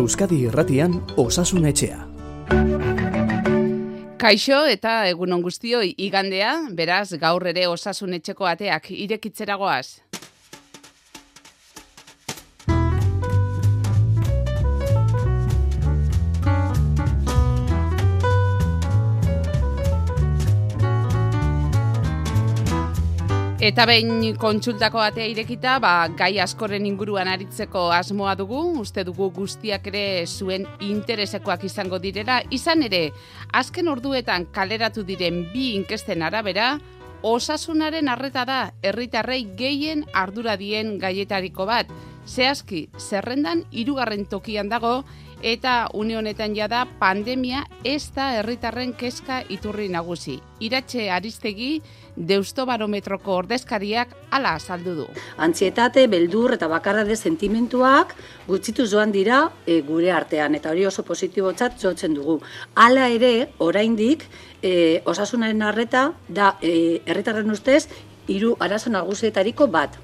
Euskadi 0.00 0.38
Irratian 0.48 0.94
Osasun 1.20 1.66
Etxea. 1.68 1.98
Kaixo 4.20 4.60
eta 4.72 4.94
egunon 5.10 5.42
guztioi 5.44 5.90
igandea, 6.06 6.54
beraz 6.78 7.18
gaur 7.20 7.44
ere 7.50 7.66
Osasun 7.68 8.16
Etxeko 8.16 8.48
ateak 8.48 8.88
irekitzeragoaz. 8.96 10.00
Eta 23.60 23.84
behin 23.84 24.38
kontsultako 24.40 25.02
atea 25.04 25.26
irekita, 25.28 25.74
ba, 25.84 26.06
gai 26.16 26.38
askoren 26.40 26.86
inguruan 26.88 27.28
aritzeko 27.28 27.90
asmoa 27.92 28.32
dugu, 28.38 28.62
uste 28.80 29.02
dugu 29.04 29.26
guztiak 29.36 29.90
ere 29.90 30.24
zuen 30.24 30.64
interesekoak 30.80 31.66
izango 31.68 31.98
direla, 32.00 32.38
izan 32.48 32.86
ere, 32.86 33.10
azken 33.52 33.92
orduetan 33.92 34.46
kaleratu 34.54 35.04
diren 35.04 35.42
bi 35.52 35.74
inkesten 35.74 36.24
arabera, 36.24 36.70
osasunaren 37.20 38.08
arreta 38.08 38.46
da 38.48 38.60
herritarrei 38.80 39.42
gehien 39.60 40.06
ardura 40.16 40.56
dien 40.56 40.96
gaietariko 40.96 41.68
bat, 41.68 41.92
zehazki, 42.24 42.86
zerrendan 42.96 43.66
hirugarren 43.76 44.24
tokian 44.24 44.72
dago, 44.72 45.02
eta 45.42 45.88
une 45.94 46.16
honetan 46.16 46.54
jada 46.54 46.86
pandemia 46.98 47.64
ez 47.84 48.12
da 48.14 48.34
herritarren 48.38 48.92
kezka 48.92 49.42
iturri 49.48 49.88
nagusi. 49.88 50.40
Iratxe 50.60 51.10
aristegi 51.10 51.80
deusto 52.16 52.66
barometroko 52.66 53.36
ordezkariak 53.40 54.12
ala 54.30 54.54
azaldu 54.58 54.94
du. 54.94 55.06
Antzietate, 55.38 56.06
beldur 56.06 56.54
eta 56.54 56.68
bakarrade 56.68 57.16
sentimentuak 57.16 58.14
gutxitu 58.48 58.86
joan 58.86 59.12
dira 59.12 59.46
e, 59.66 59.80
gure 59.86 60.12
artean 60.12 60.54
eta 60.54 60.70
hori 60.70 60.86
oso 60.86 61.02
positibotzat 61.02 61.80
jotzen 61.80 62.14
dugu. 62.14 62.40
Hala 62.74 63.08
ere, 63.08 63.50
oraindik 63.58 64.26
e, 64.62 65.00
osasunaren 65.04 65.62
arreta 65.62 66.10
da 66.28 66.56
e, 66.60 67.00
herritarren 67.06 67.50
ustez 67.50 67.88
hiru 68.28 68.54
arazo 68.60 68.90
nagusietariko 68.90 69.66
bat 69.66 69.96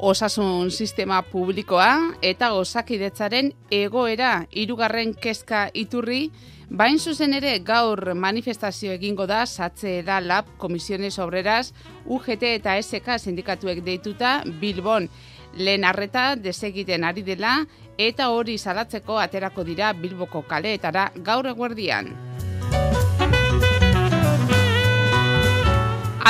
osasun 0.00 0.70
sistema 0.70 1.22
publikoa 1.22 2.16
eta 2.22 2.52
osakidetzaren 2.56 3.52
egoera 3.70 4.46
hirugarren 4.50 5.12
kezka 5.14 5.66
iturri, 5.74 6.30
bain 6.70 6.98
zuzen 6.98 7.34
ere 7.36 7.58
gaur 7.66 8.14
manifestazio 8.14 8.94
egingo 8.96 9.26
da 9.26 9.44
satze 9.46 10.00
da 10.06 10.20
lab 10.20 10.48
komisiones 10.58 11.18
obreras 11.18 11.74
UGT 12.06 12.48
eta 12.54 12.78
SK 12.82 13.18
sindikatuek 13.18 13.84
deituta 13.84 14.40
Bilbon 14.60 15.10
lehen 15.58 15.84
arreta 15.84 16.34
desegiten 16.36 17.04
ari 17.04 17.26
dela 17.26 17.58
eta 17.98 18.30
hori 18.30 18.56
salatzeko 18.58 19.18
aterako 19.18 19.64
dira 19.64 19.92
Bilboko 19.92 20.46
kaleetara 20.48 21.10
gaur 21.16 21.50
eguerdian. 21.50 22.29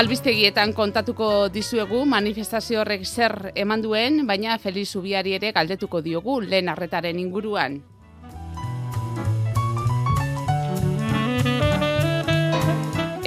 Albistegietan 0.01 0.71
kontatuko 0.73 1.27
dizuegu 1.53 1.99
manifestazio 2.09 2.79
horrek 2.81 3.03
zer 3.05 3.35
eman 3.63 3.83
duen, 3.85 4.23
baina 4.25 4.55
Feliz 4.63 4.89
Ubiari 4.97 5.35
ere 5.37 5.51
galdetuko 5.53 6.01
diogu 6.07 6.39
lehen 6.41 6.71
arretaren 6.73 7.19
inguruan. 7.21 7.77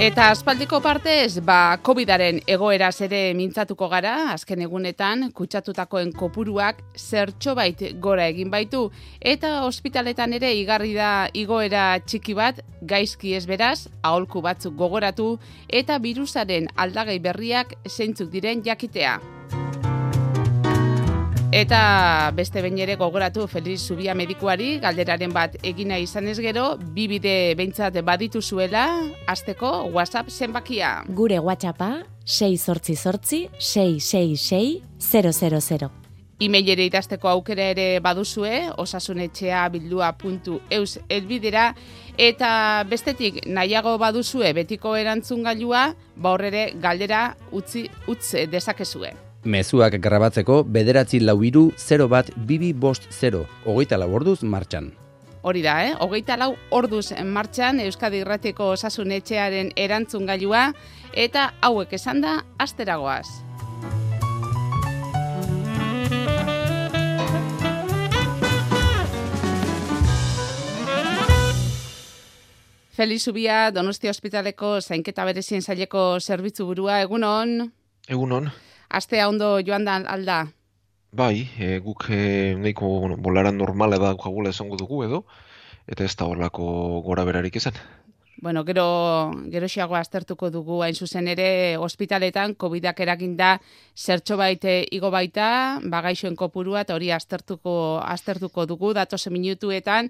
Eta 0.03 0.25
aspaldiko 0.33 0.81
partez, 0.83 1.39
ba, 1.47 1.77
COVID-aren 1.79 2.41
egoeraz 2.51 2.97
ere 3.05 3.21
mintzatuko 3.39 3.87
gara, 3.87 4.33
azken 4.33 4.59
egunetan, 4.65 5.29
kutsatutakoen 5.31 6.09
kopuruak 6.11 6.81
zertxo 6.99 7.53
bait 7.55 7.79
gora 8.03 8.25
egin 8.27 8.51
baitu, 8.51 8.81
eta 9.33 9.53
ospitaletan 9.63 10.35
ere 10.35 10.49
igarri 10.59 10.91
da 10.97 11.29
igoera 11.31 11.85
txiki 12.03 12.35
bat, 12.35 12.59
gaizki 12.81 13.31
ez 13.37 13.45
beraz, 13.47 13.85
aholku 14.03 14.43
batzuk 14.43 14.75
gogoratu, 14.75 15.37
eta 15.71 16.01
virusaren 16.03 16.67
aldagai 16.75 17.21
berriak 17.23 17.71
zeintzuk 17.87 18.27
diren 18.35 18.65
jakitea. 18.67 19.21
Eta 21.53 22.31
beste 22.33 22.63
behin 22.65 22.79
ere 22.81 22.95
gogoratu 22.97 23.43
Feliz 23.45 23.83
Zubia 23.85 24.15
medikuari 24.17 24.79
galderaren 24.81 25.29
bat 25.35 25.53
egina 25.61 25.99
izan 26.01 26.25
ez 26.31 26.39
gero, 26.41 26.79
bi 26.95 27.03
bide 27.11 27.53
behintzat 27.53 27.99
baditu 28.01 28.41
zuela, 28.41 28.87
azteko 29.29 29.69
WhatsApp 29.93 30.31
zenbakia. 30.33 31.03
Gure 31.13 31.37
WhatsAppa 31.37 32.07
6 32.25 32.57
sortzi 32.57 32.95
sortzi 32.95 33.41
666 33.59 34.81
000. 34.97 35.91
Email 36.41 36.71
ere 36.73 36.87
idazteko 36.89 37.29
aukera 37.29 37.67
ere 37.75 37.99
baduzue, 38.01 38.71
osasunetxea 38.81 39.67
bildua.eus 39.75 41.03
elbidera, 41.05 41.67
eta 42.17 42.49
bestetik 42.89 43.43
nahiago 43.45 43.93
baduzue 44.01 44.55
betiko 44.57 44.95
erantzun 44.97 45.45
gailua, 45.45 45.83
ba 46.15 46.33
horrere 46.33 46.71
galdera 46.81 47.37
utzi 47.51 47.85
utz 48.09 48.49
dezakezue. 48.49 49.13
Mezuak 49.43 49.97
grabatzeko 49.99 50.61
bederatzi 50.63 51.19
lau 51.19 51.41
iru 51.43 51.65
0 51.75 52.05
bat 52.07 52.29
bibi 52.47 52.71
bost 52.71 53.09
0, 53.11 53.41
hogeita 53.65 53.97
lau 53.99 54.07
orduz 54.15 54.39
martxan. 54.43 54.93
Hori 55.43 55.59
da, 55.61 55.73
eh? 55.83 55.91
hogeita 55.99 56.37
lau 56.39 56.53
orduz 56.71 57.11
martxan 57.27 57.81
Euskadi 57.83 58.21
Irratiko 58.23 58.69
Osasun 58.77 59.11
Etxearen 59.11 59.73
erantzun 59.75 60.25
gailua, 60.31 60.71
eta 61.11 61.51
hauek 61.59 61.91
esan 61.99 62.23
da, 62.23 62.37
asteragoaz. 62.57 63.27
Feliz 72.95 73.27
Ubia, 73.27 73.71
Donostia 73.75 74.13
Hospitaleko 74.13 74.77
zainketa 74.79 75.25
berezien 75.27 75.61
zaileko 75.61 76.13
zerbitzu 76.21 76.63
burua, 76.69 77.01
egunon? 77.03 77.73
Egunon 78.07 78.53
astea 78.93 79.27
ondo 79.29 79.57
joan 79.65 79.85
da 79.85 79.97
alda? 80.15 80.43
Bai, 81.13 81.49
e, 81.59 81.79
guk 81.79 82.07
e, 82.09 82.55
nahiko 82.57 82.87
bueno, 83.01 83.17
bolaran 83.17 83.57
normala 83.57 83.99
da 84.01 84.15
jagula 84.17 84.49
esango 84.49 84.77
dugu 84.77 85.03
edo, 85.05 85.25
eta 85.85 86.05
ez 86.05 86.15
da 86.17 86.25
horlako 86.25 87.01
gora 87.05 87.25
berarik 87.27 87.59
izan. 87.61 87.77
Bueno, 88.43 88.63
gero, 88.65 89.31
gero 89.53 89.67
xagoa 89.69 90.01
aztertuko 90.03 90.49
dugu 90.51 90.81
hain 90.83 90.95
zuzen 90.95 91.29
ere 91.31 91.77
ospitaletan 91.77 92.55
COVID-ak 92.59 92.99
eraginda 93.05 93.51
zertxo 93.95 94.35
baite 94.41 94.73
igo 94.91 95.11
baita, 95.13 95.79
bagaixoen 95.83 96.35
kopurua 96.35 96.81
eta 96.83 96.97
hori 96.97 97.11
aztertuko, 97.15 98.01
aztertuko 98.03 98.65
dugu 98.65 98.91
datose 98.97 99.29
minutuetan, 99.29 100.09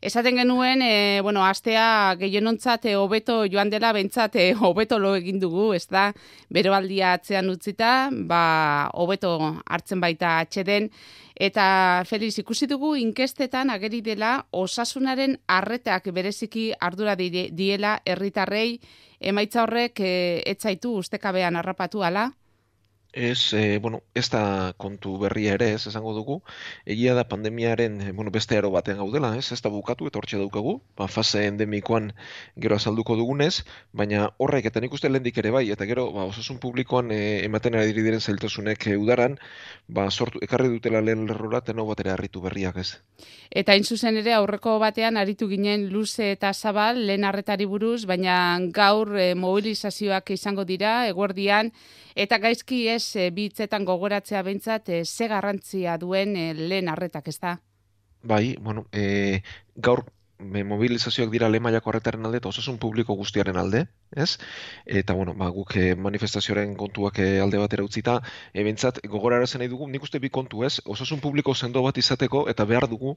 Esaten 0.00 0.36
genuen, 0.36 0.82
e, 0.82 1.20
bueno, 1.22 1.44
astea 1.44 2.14
gehienontzat 2.20 2.84
e, 2.86 2.94
hobeto 2.96 3.40
joan 3.50 3.70
dela 3.70 3.90
bentsat 3.92 4.36
e, 4.36 4.52
hobeto 4.54 4.98
lo 5.02 5.16
egin 5.18 5.40
dugu, 5.42 5.72
ez 5.74 5.88
da, 5.90 6.12
beroaldia 6.54 7.16
atzean 7.18 7.50
utzita, 7.50 8.10
ba, 8.12 8.90
hobeto 8.94 9.32
hartzen 9.66 10.00
baita 10.00 10.38
atxeden, 10.44 10.90
eta 11.34 12.04
Feliz, 12.06 12.36
ikusi 12.38 12.70
dugu 12.70 12.94
inkestetan 12.96 13.70
ageri 13.74 14.00
dela 14.00 14.46
osasunaren 14.52 15.38
arretak 15.46 16.12
bereziki 16.14 16.70
ardura 16.78 17.16
diela 17.18 17.98
herritarrei. 18.04 18.78
Emaitza 19.18 19.64
horrek 19.64 19.98
e, 19.98 20.12
etzaitu 20.46 20.94
ustekabean 21.02 21.58
harrapatu 21.58 22.06
ala? 22.06 22.28
Ez, 23.12 23.54
e, 23.54 23.78
bueno, 23.78 24.02
ez 24.14 24.28
da 24.28 24.74
kontu 24.76 25.14
berria 25.18 25.54
ere, 25.56 25.70
ez 25.72 25.86
esango 25.88 26.12
dugu. 26.12 26.42
Egia 26.84 27.14
da 27.16 27.24
pandemiaren, 27.24 28.00
eh, 28.02 28.12
bueno, 28.12 28.30
beste 28.30 28.58
aro 28.58 28.70
batean 28.70 28.98
gaudela, 28.98 29.30
ez, 29.38 29.50
ez 29.50 29.62
da 29.64 29.70
bukatu 29.72 30.06
eta 30.06 30.20
hortxe 30.20 30.36
daukagu, 30.36 30.74
ba, 30.94 31.06
fase 31.08 31.46
endemikoan 31.48 32.12
gero 32.60 32.76
azalduko 32.76 33.16
dugunez, 33.16 33.64
baina 33.92 34.28
horrek 34.36 34.68
eta 34.68 34.82
nik 34.84 34.92
uste 34.92 35.08
lehendik 35.08 35.38
ere 35.40 35.50
bai, 35.50 35.64
eta 35.72 35.86
gero, 35.88 36.10
ba, 36.12 36.26
osasun 36.28 36.60
publikoan 36.60 37.10
e, 37.10 37.44
ematen 37.46 37.78
ari 37.80 37.96
diren 37.96 38.20
zailtasunek 38.20 38.86
e, 38.92 38.96
udaran, 39.00 39.38
ba, 39.88 40.10
sortu, 40.10 40.42
ekarri 40.44 40.68
dutela 40.68 41.00
lehen 41.00 41.24
lerrora, 41.26 41.62
teno 41.64 41.86
batera 41.88 42.12
harritu 42.12 42.44
berriak 42.44 42.76
ez. 42.76 42.98
Eta 43.48 43.72
hain 43.72 43.88
zuzen 43.88 44.20
ere, 44.20 44.34
aurreko 44.36 44.76
batean 44.78 45.16
aritu 45.16 45.48
ginen 45.48 45.88
luze 45.88 46.34
eta 46.34 46.52
zabal, 46.52 47.00
lehen 47.08 47.24
arretari 47.24 47.64
buruz, 47.64 48.04
baina 48.04 48.58
gaur 48.68 49.16
e, 49.16 49.32
mobilizazioak 49.34 50.36
izango 50.36 50.68
dira, 50.68 51.08
eguerdian, 51.08 51.72
Eta 52.18 52.40
gaizki 52.42 52.80
ez 52.90 53.14
e, 53.14 53.28
bitzetan 53.30 53.84
gogoratzea 53.86 54.40
behintzat 54.42 54.88
e, 54.90 55.04
ze 55.04 55.28
garrantzia 55.30 55.94
duen 56.02 56.34
e, 56.34 56.48
lehen 56.58 56.88
arretak 56.90 57.28
ez 57.30 57.36
da? 57.38 57.52
Bai, 58.26 58.56
bueno, 58.58 58.88
e, 58.90 59.38
gaur 59.76 60.02
mobilizazioak 60.38 61.30
dira 61.32 61.48
lehen 61.48 61.62
mailako 61.62 61.90
horretaren 61.90 62.26
alde 62.26 62.38
eta 62.38 62.48
osasun 62.48 62.78
publiko 62.78 63.14
guztiaren 63.18 63.56
alde, 63.56 63.86
ez? 64.14 64.38
Eta, 64.86 65.14
bueno, 65.14 65.34
ba, 65.34 65.48
guk 65.50 65.74
manifestazioaren 65.98 66.76
kontuak 66.76 67.18
alde 67.42 67.58
batera 67.58 67.84
utzita, 67.84 68.20
e, 68.52 68.62
bentsat, 68.62 69.00
gogorarazen 69.02 69.58
nahi 69.58 69.68
dugu, 69.68 69.88
nik 69.88 70.02
uste 70.02 70.20
bi 70.22 70.30
kontu, 70.30 70.62
ez? 70.64 70.80
Osasun 70.86 71.20
publiko 71.20 71.54
sendo 71.54 71.82
bat 71.82 71.98
izateko 71.98 72.46
eta 72.48 72.64
behar 72.64 72.88
dugu, 72.88 73.16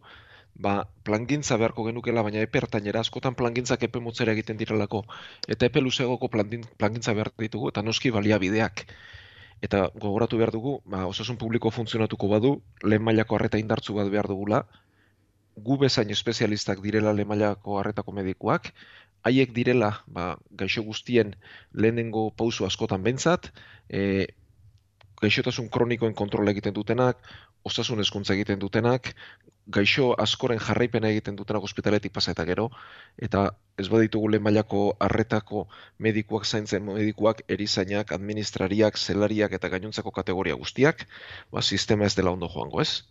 ba, 0.56 0.88
plangintza 1.04 1.58
beharko 1.58 1.86
genukela, 1.86 2.24
baina 2.26 2.42
epe 2.42 2.58
ertainera, 2.58 3.06
askotan 3.06 3.36
plangintzak 3.36 3.84
epe 3.84 4.00
motzera 4.00 4.34
egiten 4.34 4.58
direlako, 4.58 5.06
eta 5.48 5.66
epe 5.70 5.82
luzegoko 5.82 6.28
plangintza 6.28 7.14
behar 7.14 7.32
ditugu, 7.38 7.70
eta 7.70 7.82
noski 7.86 8.12
baliabideak. 8.12 8.88
Eta 9.62 9.90
gogoratu 9.94 10.38
behar 10.42 10.52
dugu, 10.52 10.80
ba, 10.86 11.06
osasun 11.06 11.38
publiko 11.38 11.70
funtzionatuko 11.70 12.28
badu, 12.28 12.62
lehen 12.84 13.04
mailako 13.06 13.38
arreta 13.38 13.62
indartzu 13.62 13.94
bat 13.94 14.10
behar 14.10 14.28
dugula, 14.28 14.66
gu 15.56 15.78
bezain 15.78 16.10
espezialistak 16.10 16.82
direla 16.82 17.14
lemailako 17.14 17.80
harretako 17.80 18.12
medikuak, 18.12 18.72
haiek 19.24 19.54
direla 19.54 19.92
ba, 20.08 20.36
gaixo 20.52 20.84
guztien 20.84 21.36
lehenengo 21.74 22.30
pausu 22.32 22.66
askotan 22.66 23.04
bentsat, 23.04 23.52
e, 23.90 24.28
gaixotasun 25.22 25.70
kronikoen 25.70 26.16
kontrola 26.18 26.52
egiten 26.52 26.74
dutenak, 26.74 27.20
osasun 27.64 28.02
eskuntza 28.02 28.34
egiten 28.34 28.60
dutenak, 28.60 29.12
gaixo 29.68 30.08
askoren 30.24 30.60
jarraipena 30.60 31.12
egiten 31.14 31.38
dutenak 31.38 31.64
ospitaletik 31.68 32.14
pasa 32.16 32.34
eta 32.34 32.46
gero, 32.50 32.70
eta 33.22 33.44
ez 33.78 33.88
baditugu 33.94 34.32
lehen 34.34 34.44
mailako 34.48 34.82
arretako 35.08 35.68
medikuak 36.00 36.46
zaintzen 36.46 36.88
medikuak, 36.88 37.44
erizainak, 37.48 38.16
administrariak, 38.18 38.98
zelariak 38.98 39.54
eta 39.60 39.70
gainontzako 39.70 40.12
kategoria 40.18 40.58
guztiak, 40.58 41.06
ba, 41.52 41.62
sistema 41.62 42.10
ez 42.10 42.16
dela 42.18 42.34
ondo 42.34 42.50
joango 42.50 42.82
ez. 42.82 43.04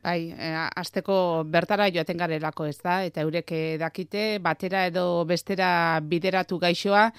Bai, 0.00 0.32
e, 0.32 0.50
azteko 0.80 1.14
bertara 1.44 1.90
joaten 1.92 2.16
garelako 2.16 2.64
ez 2.70 2.78
da, 2.80 3.02
eta 3.04 3.20
eurek 3.20 3.52
dakite 3.82 4.38
batera 4.40 4.86
edo 4.88 5.26
bestera 5.28 6.00
bideratu 6.00 6.56
gaixoa, 6.62 7.10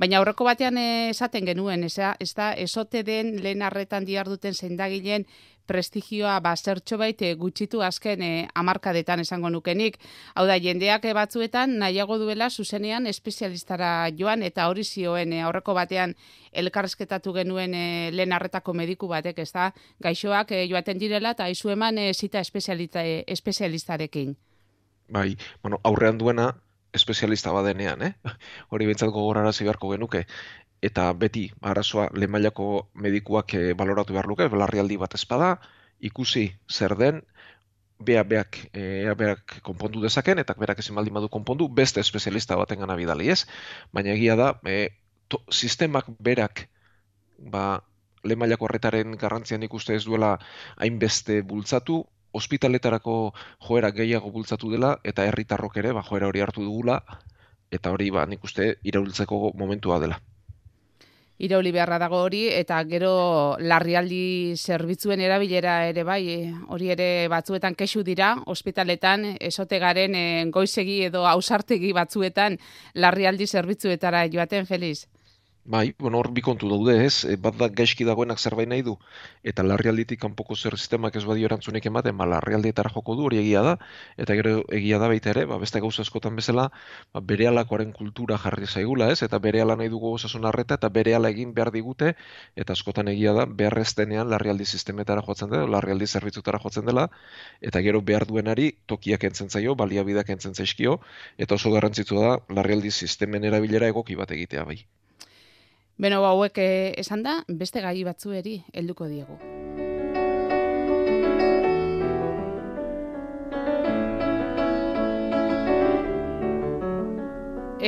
baina 0.00 0.16
aurreko 0.18 0.46
batean 0.48 0.80
esaten 0.80 1.44
genuen, 1.44 1.84
ez 1.84 1.94
da, 1.98 2.14
ez 2.18 2.32
da, 2.32 2.54
esote 2.56 3.02
den 3.04 3.34
lehen 3.44 3.60
arretan 3.60 4.08
diarduten 4.08 4.56
zendagilen 4.56 5.26
prestigioa 5.70 6.40
ba 6.42 6.56
zertxo 6.56 6.98
gutxitu 7.38 7.82
azken 7.82 8.22
e, 8.22 8.48
amarkadetan 8.54 9.20
esango 9.20 9.50
nukenik. 9.50 9.98
Hau 10.34 10.46
da, 10.46 10.58
jendeak 10.58 11.06
batzuetan 11.14 11.78
nahiago 11.78 12.18
duela 12.18 12.50
zuzenean 12.50 13.06
espezialistara 13.06 14.10
joan 14.18 14.42
eta 14.42 14.68
hori 14.68 14.84
zioen 14.84 15.32
e, 15.32 15.42
aurreko 15.42 15.74
batean 15.74 16.14
elkarrezketatu 16.52 17.32
genuen 17.32 17.74
e, 17.74 18.10
lehen 18.12 18.32
arretako 18.32 18.74
mediku 18.74 19.08
batek, 19.08 19.38
ez 19.38 19.52
da, 19.52 19.72
gaixoak 20.00 20.52
e, 20.52 20.66
joaten 20.68 20.98
direla 20.98 21.30
eta 21.36 21.48
izu 21.48 21.70
eman 21.70 21.98
e, 21.98 22.12
zita 22.14 22.40
espezialistarekin. 22.40 24.36
Bai, 25.10 25.36
bueno, 25.62 25.80
aurrean 25.84 26.18
duena 26.18 26.54
espezialista 26.92 27.52
badenean, 27.52 28.02
eh? 28.02 28.14
Hori 28.70 28.86
bintzat 28.88 29.10
gogorara 29.14 29.52
zibarko 29.52 29.92
genuke 29.92 30.24
eta 30.82 31.12
beti 31.12 31.50
arazoa 31.60 32.08
lemailako 32.16 32.90
medikuak 32.94 33.54
e, 33.54 33.72
baloratu 33.76 34.16
behar 34.16 34.28
luke, 34.28 34.48
belarrialdi 34.48 34.96
bat 35.00 35.14
espada, 35.14 35.58
ikusi 36.00 36.46
zer 36.68 36.96
den, 36.96 37.20
bea 38.00 38.22
beak, 38.24 38.56
e, 38.72 39.12
beak 39.16 39.58
konpondu 39.62 40.00
dezaken, 40.00 40.40
eta 40.40 40.56
berak 40.58 40.80
ezin 40.80 40.96
baldin 40.96 41.14
badu 41.14 41.28
konpondu, 41.28 41.68
beste 41.68 42.00
espezialista 42.00 42.56
baten 42.56 42.80
gana 42.80 42.96
bidali 42.96 43.28
ez. 43.28 43.44
Baina 43.92 44.14
egia 44.16 44.36
da, 44.40 44.54
e, 44.64 44.88
sistemak 45.52 46.08
berak, 46.18 46.68
ba, 47.38 47.82
lemailako 48.24 48.66
horretaren 48.68 49.16
garrantzian 49.20 49.62
ikuste 49.62 49.94
ez 49.96 50.04
duela 50.04 50.38
hainbeste 50.76 51.42
bultzatu, 51.42 52.02
ospitaletarako 52.32 53.34
joera 53.68 53.90
gehiago 53.92 54.30
bultzatu 54.32 54.70
dela, 54.72 54.96
eta 55.04 55.26
herritarrok 55.28 55.76
ere, 55.82 55.92
ba, 55.92 56.04
joera 56.08 56.28
hori 56.30 56.40
hartu 56.40 56.64
dugula, 56.64 57.02
eta 57.70 57.92
hori, 57.92 58.10
ba, 58.14 58.24
nik 58.26 58.44
uste, 58.44 58.74
iraultzeko 58.82 59.52
momentua 59.60 60.00
dela 60.00 60.20
irauli 61.40 61.72
beharra 61.72 61.98
dago 61.98 62.20
hori 62.26 62.42
eta 62.52 62.82
gero 62.88 63.12
larrialdi 63.72 64.54
zerbitzuen 64.56 65.22
erabilera 65.24 65.76
ere 65.88 66.04
bai 66.04 66.24
hori 66.68 66.90
ere 66.94 67.28
batzuetan 67.32 67.76
kexu 67.78 68.04
dira 68.04 68.34
ospitaletan 68.54 69.24
esote 69.40 69.78
garen 69.80 70.14
e, 70.14 70.26
goizegi 70.52 71.00
edo 71.08 71.24
ausartegi 71.26 71.94
batzuetan 71.96 72.58
larrialdi 72.94 73.46
zerbitzuetara 73.46 74.26
joaten 74.28 74.68
feliz 74.68 75.06
Bai, 75.64 75.94
bueno, 75.98 76.18
hor 76.18 76.30
bi 76.32 76.40
kontu 76.40 76.68
daude, 76.70 76.94
ez? 77.04 77.24
E, 77.28 77.34
bat 77.36 77.56
da 77.60 77.66
gaizki 77.78 78.04
dagoenak 78.08 78.40
zerbait 78.40 78.68
nahi 78.68 78.82
du 78.82 78.94
eta 79.50 79.62
larrialditik 79.62 80.20
kanpoko 80.20 80.56
zer 80.56 80.76
sistemak 80.78 81.16
ez 81.20 81.22
badio 81.28 81.46
erantzunik 81.48 81.86
ematen, 81.90 82.16
ba 82.16 82.26
larrialdietara 82.32 82.90
joko 82.94 83.14
du, 83.18 83.26
hori 83.28 83.38
egia 83.42 83.62
da 83.66 83.74
eta 84.24 84.34
gero 84.40 84.52
egia 84.78 84.98
da 85.02 85.08
baita 85.12 85.30
ere, 85.34 85.44
ba 85.50 85.58
beste 85.62 85.80
gauza 85.84 86.02
askotan 86.02 86.36
bezala, 86.40 86.66
ba 87.12 87.20
berealakoaren 87.32 87.92
kultura 87.92 88.38
jarri 88.44 88.66
zaigula, 88.66 89.10
ez? 89.12 89.22
Eta 89.28 89.38
berehala 89.38 89.76
nahi 89.76 89.92
dugu 89.94 90.12
osasun 90.18 90.48
arreta 90.50 90.78
eta 90.80 90.88
berehala 90.98 91.32
egin 91.36 91.52
behar 91.58 91.72
digute 91.76 92.14
eta 92.56 92.72
askotan 92.78 93.08
egia 93.12 93.34
da 93.36 93.44
beharreztenean 93.62 94.30
larrialdi 94.30 94.64
sistemetara 94.64 95.22
jotzen 95.28 95.50
dela, 95.52 95.66
larrialdi 95.76 96.06
zerbitzutara 96.06 96.58
jotzen 96.64 96.88
dela 96.88 97.08
eta 97.60 97.84
gero 97.88 98.00
behar 98.12 98.26
duenari 98.32 98.72
tokiak 98.86 99.28
entzen 99.30 99.50
zaio, 99.50 99.76
baliabideak 99.76 100.32
entzen 100.36 100.54
zaizkio 100.54 101.00
eta 101.38 101.60
oso 101.60 101.70
garrantzitsua 101.76 102.26
da 102.28 102.56
larrialdi 102.60 102.90
sistemen 102.90 103.44
erabilera 103.52 103.92
egoki 103.94 104.16
bat 104.24 104.32
egitea 104.38 104.64
bai. 104.64 104.80
Beno, 106.00 106.22
ba, 106.24 106.30
hauek 106.32 106.56
eh, 106.62 106.92
esan 106.96 107.20
da, 107.20 107.42
beste 107.60 107.82
gai 107.84 107.98
batzueri 108.06 108.54
helduko 108.72 109.04
diegu. 109.04 109.34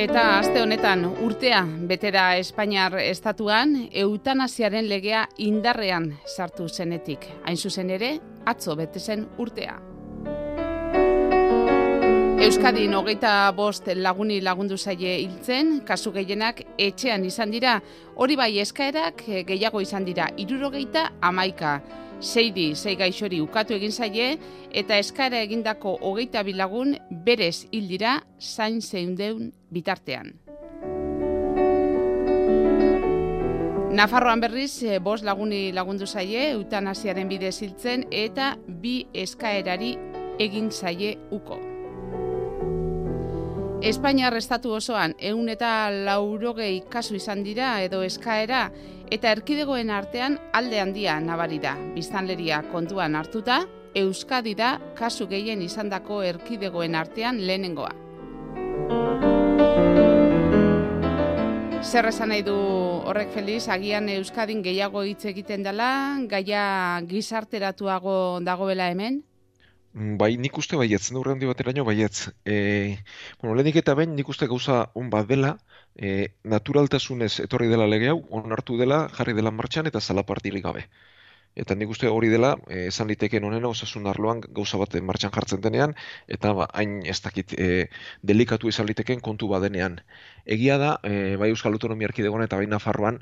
Eta 0.03 0.23
aste 0.35 0.61
honetan 0.61 1.07
urtea 1.25 1.63
betera 1.89 2.35
Espainiar 2.37 2.99
estatuan 3.01 3.75
eutanasiaren 4.03 4.89
legea 4.89 5.23
indarrean 5.37 6.11
sartu 6.27 6.67
zenetik. 6.69 7.25
Hain 7.45 7.57
zuzen 7.57 7.89
ere, 7.97 8.13
atzo 8.45 8.77
bete 8.77 9.01
zen 9.01 9.25
urtea. 9.41 9.79
Euskadi 12.43 12.89
hogeita 12.91 13.53
bost 13.55 13.85
laguni 13.95 14.41
lagundu 14.43 14.75
zaie 14.75 15.13
hiltzen, 15.21 15.77
kasu 15.87 16.11
gehienak 16.11 16.57
etxean 16.75 17.23
izan 17.23 17.53
dira, 17.55 17.77
hori 18.19 18.35
bai 18.35 18.49
eskaerak 18.59 19.23
eh, 19.29 19.43
gehiago 19.47 19.79
izan 19.79 20.03
dira, 20.03 20.25
irurogeita 20.35 21.05
amaika. 21.23 21.77
Seidi, 22.19 22.73
zei 22.75 22.97
gaixori 22.99 23.39
ukatu 23.39 23.77
egin 23.77 23.95
zaie, 23.95 24.27
eta 24.75 24.97
eskaera 24.99 25.39
egindako 25.39 25.95
hogeita 26.01 26.43
bilagun 26.43 26.97
berez 27.23 27.69
hil 27.71 27.87
dira 27.87 28.17
zain 28.41 28.81
zeundeun 28.81 29.53
bitartean. 29.71 30.33
Nafarroan 33.95 34.43
berriz, 34.43 34.83
eh, 34.83 34.99
bost 34.99 35.23
laguni 35.23 35.71
lagundu 35.71 36.05
zaie, 36.05 36.49
eutanasiaren 36.57 37.31
bidez 37.31 37.61
hiltzen, 37.61 38.03
eta 38.11 38.57
bi 38.67 39.05
eskaerari 39.13 39.95
egin 40.43 40.71
zaie 40.71 41.15
uko. 41.31 41.72
Espainiar 43.83 44.31
estatu 44.39 44.71
osoan 44.77 45.11
eun 45.19 45.49
eta 45.51 45.69
laurogei 45.91 46.85
kasu 46.91 47.17
izan 47.17 47.41
dira 47.43 47.81
edo 47.83 47.97
eskaera 48.05 48.69
eta 49.11 49.33
erkidegoen 49.35 49.89
artean 49.91 50.37
alde 50.55 50.79
handia 50.79 51.17
nabari 51.19 51.57
da. 51.59 51.73
Biztanleria 51.91 52.61
kontuan 52.71 53.17
hartuta, 53.19 53.57
Euskadi 53.93 54.53
da 54.55 54.77
kasu 54.95 55.27
gehien 55.27 55.61
izandako 55.61 56.21
erkidegoen 56.23 56.95
artean 56.95 57.41
lehenengoa. 57.43 57.91
Zer 61.83 62.07
esan 62.07 62.31
nahi 62.31 62.47
du 62.47 62.55
horrek 62.55 63.35
feliz, 63.35 63.67
agian 63.67 64.07
Euskadin 64.15 64.63
gehiago 64.63 65.03
hitz 65.03 65.25
egiten 65.35 65.67
dela, 65.67 65.91
gaia 66.31 66.63
gizarteratuago 67.11 68.39
dagoela 68.47 68.87
hemen? 68.95 69.25
Mm, 69.93 70.17
bai, 70.17 70.37
nik 70.41 70.57
uste 70.57 70.77
bai 70.79 70.87
ez, 70.97 71.03
neurre 71.13 71.33
handi 71.35 71.45
bateraino 71.45 71.83
bai 71.85 71.99
ez. 72.01 72.29
E, 72.49 72.55
bueno, 73.41 73.53
lehenik 73.57 73.75
eta 73.83 73.93
behin 73.99 74.15
nik 74.17 74.29
uste 74.33 74.47
gauza 74.49 74.77
on 74.97 75.11
bat 75.13 75.27
dela, 75.29 75.51
e, 75.95 76.33
naturaltasunez 76.53 77.33
etorri 77.45 77.69
dela 77.69 77.85
lege 77.91 78.09
hau, 78.09 78.23
onartu 78.41 78.79
dela, 78.79 79.03
jarri 79.17 79.37
dela 79.37 79.51
martxan 79.53 79.91
eta 79.91 80.01
zalapartirik 80.01 80.65
gabe. 80.65 80.87
Eta 81.63 81.77
nik 81.77 81.93
uste 81.93 82.09
hori 82.09 82.31
dela, 82.33 82.55
e, 82.67 82.87
esan 82.89 83.11
liteken 83.13 83.45
onena 83.45 83.69
osasun 83.69 84.09
arloan 84.09 84.41
gauza 84.59 84.81
bat 84.81 84.97
martxan 85.11 85.35
jartzen 85.37 85.61
denean, 85.61 85.93
eta 86.37 86.55
ba, 86.57 86.67
hain 86.73 87.01
ez 87.05 87.19
dakit 87.21 87.53
e, 87.53 87.87
delikatu 88.23 88.73
izan 88.73 88.89
liteken 88.89 89.21
kontu 89.21 89.53
badenean. 89.53 90.01
Egia 90.57 90.79
da, 90.81 90.95
e, 91.03 91.35
bai 91.37 91.53
Euskal 91.53 91.77
Autonomia 91.77 92.09
Erkidegoan 92.09 92.49
eta 92.49 92.57
bai 92.57 92.65
Nafarroan, 92.65 93.21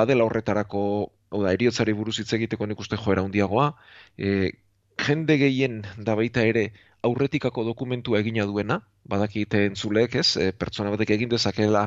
badela 0.00 0.26
horretarako, 0.26 0.82
hau 1.30 1.44
da, 1.46 1.54
eriotzari 1.54 1.94
buruz 1.94 2.18
hitz 2.18 2.32
egiteko 2.34 2.66
nik 2.66 2.80
uste 2.82 2.98
joera 2.98 3.22
handiagoa, 3.22 3.76
e, 4.18 4.50
jende 4.98 5.38
gehien 5.38 5.82
da 5.96 6.14
baita 6.18 6.42
ere 6.42 6.72
aurretikako 7.06 7.62
dokumentua 7.64 8.18
egina 8.18 8.44
duena, 8.46 8.80
badakite 9.08 9.62
entzulek, 9.68 10.16
ez, 10.18 10.36
e, 10.36 10.50
pertsona 10.52 10.90
batek 10.92 11.12
egin 11.14 11.30
dezakela 11.30 11.84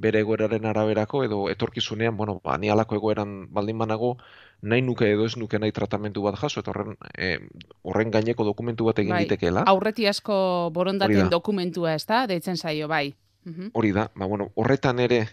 bere 0.00 0.22
egoeraren 0.24 0.64
araberako, 0.66 1.22
edo 1.26 1.40
etorkizunean, 1.52 2.16
bueno, 2.16 2.38
ba, 2.44 2.56
ni 2.58 2.70
alako 2.72 2.96
egoeran 2.96 3.34
baldin 3.54 3.78
banago, 3.78 4.14
nahi 4.62 4.82
nuke 4.82 5.10
edo 5.12 5.28
ez 5.28 5.36
nuke 5.36 5.60
nahi 5.60 5.74
tratamentu 5.76 6.24
bat 6.24 6.40
jaso, 6.40 6.64
eta 6.64 6.72
horren, 6.72 6.96
e, 7.12 7.36
horren 7.82 8.10
gaineko 8.14 8.48
dokumentu 8.48 8.88
bat 8.88 9.04
egin 9.04 9.14
bai, 9.14 9.22
ditekeela. 9.28 9.66
Aurreti 9.70 10.08
asko 10.08 10.70
borondaten 10.74 11.30
dokumentua, 11.30 11.94
ez 11.94 12.06
da, 12.08 12.24
deitzen 12.30 12.56
zaio, 12.56 12.88
bai. 12.88 13.14
Mhm. 13.44 13.70
Hori 13.74 13.92
da, 13.92 14.08
ba, 14.16 14.26
bueno, 14.26 14.48
horretan 14.56 15.04
ere, 15.04 15.26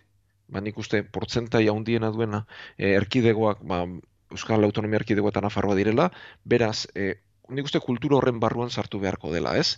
ba, 0.52 0.60
nik 0.60 0.78
uste, 0.78 1.04
portzentai 1.04 1.70
handiena 1.72 2.12
duena, 2.12 2.46
e, 2.78 2.92
erkidegoak, 3.00 3.64
ba, 3.64 3.86
Euskal 4.32 4.64
Autonomia 4.64 5.02
Erkidegoetan 5.02 5.46
afarroa 5.46 5.76
direla, 5.76 6.12
beraz, 6.46 6.88
e, 6.96 7.16
nik 7.50 7.68
uste 7.68 7.80
kultura 7.84 8.18
horren 8.18 8.40
barruan 8.40 8.72
sartu 8.72 9.00
beharko 9.00 9.34
dela, 9.34 9.58
ez? 9.58 9.78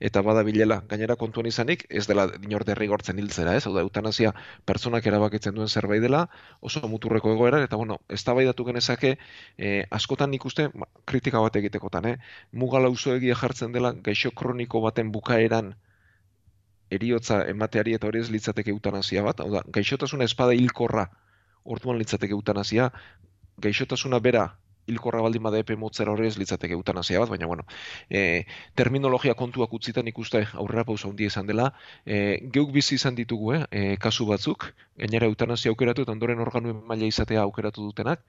eta 0.00 0.22
bada 0.24 0.42
bilela 0.42 0.80
gainera 0.88 1.14
kontuan 1.20 1.46
izanik 1.46 1.84
ez 2.00 2.06
dela 2.08 2.24
inor 2.40 2.64
derrigortzen 2.64 3.20
hiltzera, 3.20 3.54
ez? 3.56 3.66
Hau 3.68 3.74
da 3.74 3.84
eutanasia 3.84 4.32
pertsonak 4.66 5.06
erabakitzen 5.06 5.54
duen 5.54 5.68
zerbait 5.68 6.00
dela, 6.02 6.24
oso 6.60 6.80
muturreko 6.88 7.34
egoera 7.36 7.60
eta 7.62 7.76
bueno, 7.76 8.00
eztabaidatu 8.08 8.64
genezake 8.70 9.12
eh, 9.58 9.84
askotan 9.90 10.34
ikuste 10.34 10.70
ba, 10.74 10.88
kritika 11.04 11.44
bat 11.44 11.60
egitekotan, 11.60 12.08
eh? 12.08 12.16
Mugala 12.52 12.88
egia 12.88 13.36
jartzen 13.36 13.72
dela 13.76 13.92
gaixo 13.92 14.30
kroniko 14.30 14.80
baten 14.80 15.12
bukaeran 15.12 15.74
eriotza 16.90 17.44
emateari 17.46 17.94
eta 17.94 18.08
hori 18.08 18.20
ez 18.20 18.30
litzateke 18.30 18.70
eutanasia 18.70 19.22
bat, 19.22 19.40
hau 19.40 19.50
da, 19.52 19.62
gaixotasuna 19.68 20.24
espada 20.24 20.56
hilkorra 20.56 21.10
orduan 21.64 21.98
litzateke 22.00 22.32
eutanasia, 22.32 22.90
gaixotasuna 23.66 24.20
bera 24.20 24.48
hilkorra 24.90 25.22
baldin 25.22 25.42
bada 25.46 25.60
epe 25.62 25.76
motzera 25.76 26.12
horrez 26.12 26.34
litzateke 26.40 26.74
eutanasia 26.78 27.20
bat, 27.22 27.30
baina 27.32 27.46
bueno, 27.50 27.66
e, 28.08 28.44
terminologia 28.80 29.36
kontuak 29.38 29.72
utzitan 29.78 30.08
ikuste 30.12 30.44
aurrera 30.64 30.84
pausa 30.88 31.08
handia 31.08 31.32
izan 31.32 31.46
dela, 31.50 31.70
e, 32.04 32.40
geuk 32.56 32.72
bizi 32.76 32.96
izan 32.98 33.18
ditugu, 33.18 33.54
eh, 33.54 33.64
e, 33.70 33.96
kasu 34.06 34.26
batzuk, 34.26 34.70
gainera 34.98 35.30
eutanasia 35.30 35.72
aukeratu 35.74 36.06
eta 36.06 36.16
ondoren 36.16 36.46
organuen 36.46 36.84
maila 36.86 37.10
izatea 37.14 37.42
aukeratu 37.46 37.86
dutenak, 37.90 38.24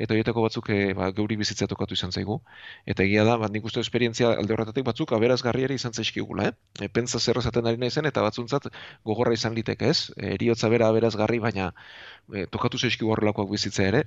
eta 0.00 0.14
horietako 0.14 0.42
batzuk 0.46 0.70
e, 0.72 0.78
ba, 0.96 1.10
geuri 1.16 1.36
bizitza 1.36 1.66
tokatu 1.68 1.96
izan 1.98 2.12
zaigu. 2.16 2.38
Eta 2.88 3.04
egia 3.04 3.24
da, 3.28 3.34
bat 3.42 3.52
nik 3.52 3.66
uste 3.68 3.82
esperientzia 3.84 4.30
alde 4.32 4.54
horretatik 4.56 4.86
batzuk 4.86 5.12
aberazgarriari 5.12 5.76
izan 5.76 5.92
zaizkigula, 5.92 6.46
eh? 6.48 6.86
E, 6.86 6.88
pentsa 6.88 7.20
zer 7.20 7.40
esaten 7.42 7.68
ari 7.68 7.80
naizen 7.82 8.08
eta 8.08 8.24
batzuntzat 8.24 8.70
gogorra 9.04 9.36
izan 9.36 9.58
liteke, 9.58 9.92
ez? 9.92 10.14
E, 10.16 10.32
eriotza 10.38 10.72
bera 10.72 10.88
aberazgarri, 10.88 11.42
baina 11.44 11.68
e, 12.32 12.46
tokatu 12.56 12.80
zaizkigu 12.80 13.12
horrelakoak 13.12 13.52
bizitza 13.52 13.84
ere. 13.90 14.06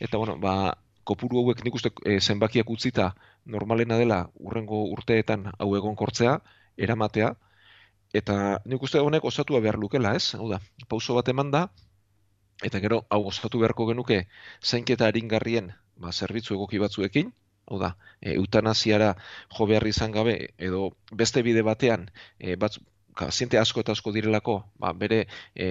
Eta 0.00 0.16
bueno, 0.16 0.38
ba, 0.40 0.78
kopuru 1.04 1.42
hauek 1.42 1.62
nik 1.64 1.76
uste 1.76 1.92
e, 2.04 2.18
zenbakiak 2.20 2.70
utzita 2.70 3.10
normalena 3.44 3.98
dela 4.00 4.20
urrengo 4.38 4.82
urteetan 4.94 5.50
hau 5.58 5.70
egon 5.76 5.96
kortzea, 5.96 6.38
eramatea, 6.76 7.34
eta 8.16 8.36
nik 8.64 8.82
uste 8.82 9.02
honek 9.04 9.24
osatua 9.24 9.60
behar 9.60 9.78
lukela, 9.78 10.14
ez? 10.16 10.34
Hau 10.38 10.48
da, 10.50 10.60
pauso 10.88 11.16
bat 11.18 11.28
eman 11.32 11.52
da, 11.54 11.66
eta 12.64 12.80
gero 12.80 13.04
hau 13.08 13.22
osatu 13.28 13.60
beharko 13.62 13.86
genuke 13.92 14.24
zainketa 14.62 15.08
haringarrien 15.08 15.70
ba, 16.00 16.12
zerbitzu 16.12 16.56
egoki 16.56 16.80
batzuekin, 16.82 17.32
hau 17.70 17.78
da, 17.82 17.94
e, 18.20 18.34
eutanasiara 18.34 19.14
jo 19.56 19.66
behar 19.70 19.86
izan 19.86 20.12
gabe, 20.16 20.36
edo 20.58 20.90
beste 21.12 21.44
bide 21.46 21.62
batean, 21.66 22.08
e, 22.38 22.56
bat, 22.56 22.78
ziente 23.30 23.58
asko 23.60 23.84
eta 23.84 23.92
asko 23.96 24.12
direlako, 24.16 24.60
ba, 24.80 24.92
bere 25.04 25.26
e, 25.54 25.68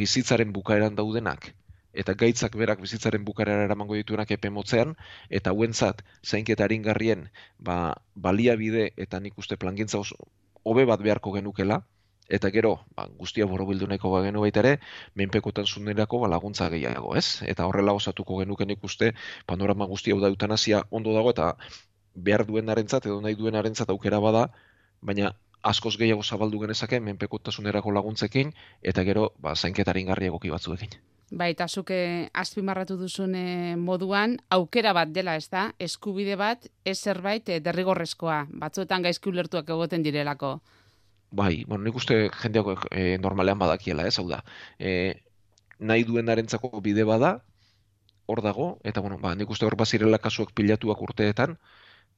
bizitzaren 0.00 0.52
bukaeran 0.56 0.96
daudenak, 0.96 1.52
eta 1.92 2.14
gaitzak 2.18 2.56
berak 2.56 2.80
bizitzaren 2.80 3.24
bukarera 3.24 3.64
eramango 3.68 3.94
dituenak 3.98 4.30
epe 4.30 4.50
motzean, 4.50 4.96
eta 5.30 5.52
huentzat 5.52 6.02
zainketa 6.24 6.64
haringarrien 6.64 7.28
ba, 7.58 7.94
baliabide 8.14 8.92
eta 8.96 9.20
nik 9.20 9.38
uste 9.38 9.56
plangintza 9.56 9.98
oso 9.98 10.16
hobe 10.62 10.84
bat 10.86 11.02
beharko 11.02 11.32
genukela, 11.34 11.82
eta 12.28 12.50
gero, 12.54 12.72
ba, 12.96 13.06
guztia 13.18 13.46
boro 13.46 13.66
bildu 13.68 13.86
nahiko 13.90 14.10
ba 14.12 14.22
genu 14.24 14.44
baita 14.44 14.62
ere, 14.62 14.72
menpekotan 15.18 15.66
zunerako 15.66 16.22
ba, 16.22 16.30
laguntza 16.32 16.68
gehiago, 16.72 17.14
ez? 17.18 17.42
Eta 17.52 17.66
horrela 17.66 17.92
osatuko 17.98 18.38
genuken 18.40 18.70
ikuste, 18.70 19.12
panorama 19.46 19.88
guztia 19.90 20.18
da 20.22 20.30
eutanazia 20.32 20.84
ondo 20.90 21.14
dago, 21.18 21.30
eta 21.30 21.56
behar 22.14 22.46
duen 22.46 22.68
edo 22.68 23.20
nahi 23.20 23.34
duen 23.34 23.56
arentzat 23.56 23.90
aukera 23.90 24.20
bada, 24.20 24.48
baina 25.00 25.34
askoz 25.62 25.96
gehiago 25.96 26.22
zabaldu 26.22 26.58
genezake 26.60 27.00
menpekotasunerako 27.00 27.90
laguntzekin, 27.92 28.52
eta 28.82 29.04
gero, 29.04 29.32
ba, 29.38 29.54
zainketarin 29.54 30.06
garri 30.06 30.26
egoki 30.26 30.50
batzuekin. 30.50 31.11
Bai, 31.32 31.54
eta 31.54 31.64
zuke 31.64 31.96
azpimarratu 32.36 32.98
duzun 33.00 33.32
eh, 33.38 33.72
moduan, 33.80 34.34
aukera 34.52 34.92
bat 34.92 35.08
dela, 35.16 35.38
ez 35.40 35.46
da? 35.48 35.70
Eskubide 35.80 36.36
bat, 36.36 36.66
ez 36.84 36.98
zerbait 36.98 37.48
eh, 37.48 37.56
derrigorrezkoa, 37.64 38.42
batzuetan 38.60 39.06
gaizki 39.06 39.30
ulertuak 39.30 39.70
egoten 39.72 40.04
direlako. 40.04 40.58
Bai, 41.32 41.64
bueno, 41.64 41.86
nik 41.86 41.96
uste 41.96 42.26
jendeak 42.42 42.84
e, 42.90 43.16
normalean 43.16 43.56
badakiela, 43.62 44.04
ez 44.04 44.18
hau 44.20 44.26
da. 44.28 44.42
E, 44.76 45.22
nahi 45.80 46.04
duen 46.04 46.28
arentzako 46.28 46.82
bide 46.84 47.06
bada, 47.08 47.38
hor 48.28 48.42
dago, 48.44 48.66
eta 48.84 49.00
bueno, 49.00 49.16
ba, 49.22 49.32
nik 49.34 49.48
uste 49.48 49.64
hor 49.64 49.78
bazirela 49.80 50.20
kasuak 50.20 50.52
pilatuak 50.52 51.00
urteetan, 51.00 51.56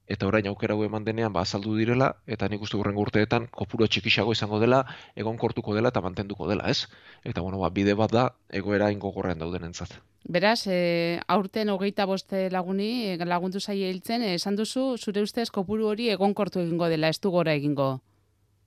eta 0.07 0.27
orain 0.27 0.47
aukera 0.47 0.75
eman 0.75 1.05
denean 1.05 1.33
ba 1.33 1.41
azaldu 1.41 1.77
direla 1.77 2.17
eta 2.27 2.49
nik 2.49 2.63
uste 2.63 2.77
urrengo 2.77 3.01
urteetan 3.01 3.49
kopuru 3.51 3.87
txikisago 3.87 4.33
izango 4.33 4.61
dela 4.61 4.85
egonkortuko 5.17 5.75
dela 5.75 5.89
eta 5.89 6.01
mantenduko 6.01 6.49
dela, 6.49 6.69
ez? 6.69 6.87
Eta 7.25 7.41
bueno, 7.41 7.59
ba, 7.59 7.71
bide 7.71 7.95
bat 7.95 8.13
da 8.13 8.35
egoera 8.51 8.91
ingogorrean 8.93 9.39
daudenentzat. 9.39 9.97
Beraz, 10.25 10.67
e, 10.67 11.21
aurten 11.29 11.69
hogeita 11.69 12.07
boste 12.07 12.49
laguni, 12.51 13.13
e, 13.13 13.17
laguntu 13.25 13.61
zaie 13.61 13.91
hiltzen, 13.91 14.23
e, 14.23 14.35
esan 14.35 14.57
duzu, 14.57 14.97
zure 14.97 15.23
ustez 15.23 15.51
kopuru 15.51 15.89
hori 15.89 16.09
egonkortu 16.11 16.61
egingo 16.61 16.89
dela, 16.89 17.09
ez 17.09 17.21
du 17.21 17.31
gora 17.31 17.53
egingo? 17.53 18.01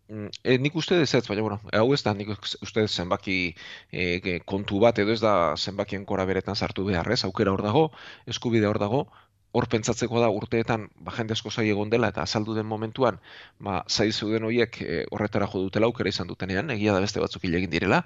E, 0.07 0.53
nik 0.63 0.75
uste 0.79 1.01
ez 1.01 1.27
baina, 1.27 1.41
bueno, 1.41 1.57
hau 1.75 1.93
ez 1.93 1.99
da, 2.05 2.13
nik 2.15 2.29
uste 2.31 2.85
zenbaki 2.87 3.55
e, 3.91 4.39
kontu 4.45 4.79
bat, 4.79 4.99
edo 5.03 5.11
ez 5.11 5.19
da 5.19 5.55
zenbakien 5.57 6.05
kora 6.05 6.25
beretan 6.29 6.55
sartu 6.55 6.85
beharrez, 6.87 7.23
aukera 7.25 7.51
hor 7.51 7.63
dago, 7.65 7.89
eskubide 8.25 8.69
hor 8.69 8.79
dago, 8.79 9.07
hor 9.51 9.67
pentsatzeko 9.71 10.21
da 10.21 10.29
urteetan 10.39 10.87
ba 11.07 11.13
jende 11.17 11.35
asko 11.37 11.51
sai 11.51 11.69
egon 11.73 11.89
dela 11.93 12.09
eta 12.13 12.23
azaldu 12.23 12.55
den 12.57 12.65
momentuan 12.65 13.19
ba 13.67 13.83
sai 13.87 14.11
zeuden 14.11 14.43
hoiek 14.49 14.81
e, 14.81 15.05
horretara 15.11 15.47
jo 15.53 15.63
dutela 15.67 15.89
aukera 15.91 16.09
izan 16.09 16.27
dutenean 16.27 16.69
egia 16.75 16.93
da 16.93 17.03
beste 17.05 17.23
batzuk 17.23 17.45
egin 17.45 17.69
direla. 17.69 18.03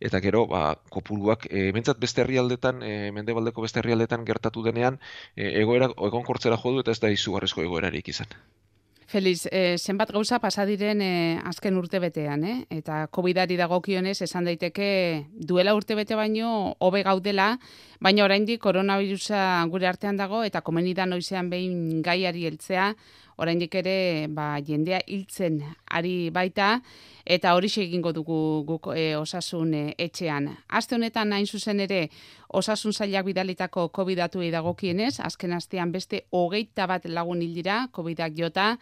Eta 0.00 0.20
gero 0.24 0.46
ba 0.46 0.62
kopuruak 0.96 1.46
e, 1.50 1.70
bentsat 1.76 2.00
beste 2.00 2.22
herrialdetan 2.22 2.82
e, 2.82 2.94
mendebaldeko 3.12 3.66
beste 3.66 3.80
herrialdetan 3.82 4.24
gertatu 4.24 4.64
denean 4.64 4.98
e, 5.36 5.60
egoera 5.62 5.90
egonkortzera 6.10 6.56
jo 6.64 6.72
du 6.72 6.80
eta 6.86 6.96
ez 6.96 7.00
da 7.00 7.12
izugarrizko 7.18 7.62
egoerarik 7.68 8.08
izan 8.08 8.38
Feliz, 9.10 9.48
eh, 9.50 9.74
zenbat 9.76 10.12
gauza 10.14 10.38
pasa 10.38 10.62
diren 10.68 11.00
eh, 11.02 11.40
azken 11.42 11.74
urtebetean, 11.80 12.44
eh? 12.46 12.52
eta 12.70 13.08
COVID-ari 13.10 13.56
dagokionez 13.58 14.20
esan 14.22 14.46
daiteke 14.46 14.90
duela 15.34 15.74
urtebete 15.74 16.14
baino 16.14 16.76
hobe 16.78 17.02
gaudela, 17.02 17.48
baina 17.98 18.22
oraindik 18.22 18.62
koronavirusa 18.62 19.40
gure 19.72 19.88
artean 19.90 20.20
dago 20.20 20.44
eta 20.46 20.62
komeni 20.62 20.94
da 20.94 21.08
noizean 21.10 21.50
behin 21.50 22.04
gaiari 22.06 22.46
heltzea, 22.46 22.92
oraindik 23.40 23.74
ere 23.80 24.28
ba, 24.30 24.52
jendea 24.62 25.00
hiltzen 25.08 25.58
ari 25.90 26.30
baita 26.30 26.76
eta 27.24 27.54
hori 27.56 27.70
egingo 27.82 28.12
dugu 28.12 28.38
guk 28.68 28.90
e, 28.94 29.14
osasun 29.16 29.74
e, 29.74 29.82
etxean. 29.98 30.50
Aste 30.68 30.96
honetan 30.96 31.32
hain 31.32 31.46
zuzen 31.46 31.80
ere 31.80 32.08
osasun 32.48 32.92
zailak 32.92 33.24
bidalitako 33.28 33.88
COVID-atu 33.94 34.42
edagokienez, 34.42 35.20
azken 35.20 35.54
astean 35.56 35.92
beste 35.92 36.24
hogeita 36.30 36.86
bat 36.90 37.06
lagun 37.06 37.42
hildira 37.42 37.86
COVID-ak 37.94 38.36
jota, 38.36 38.76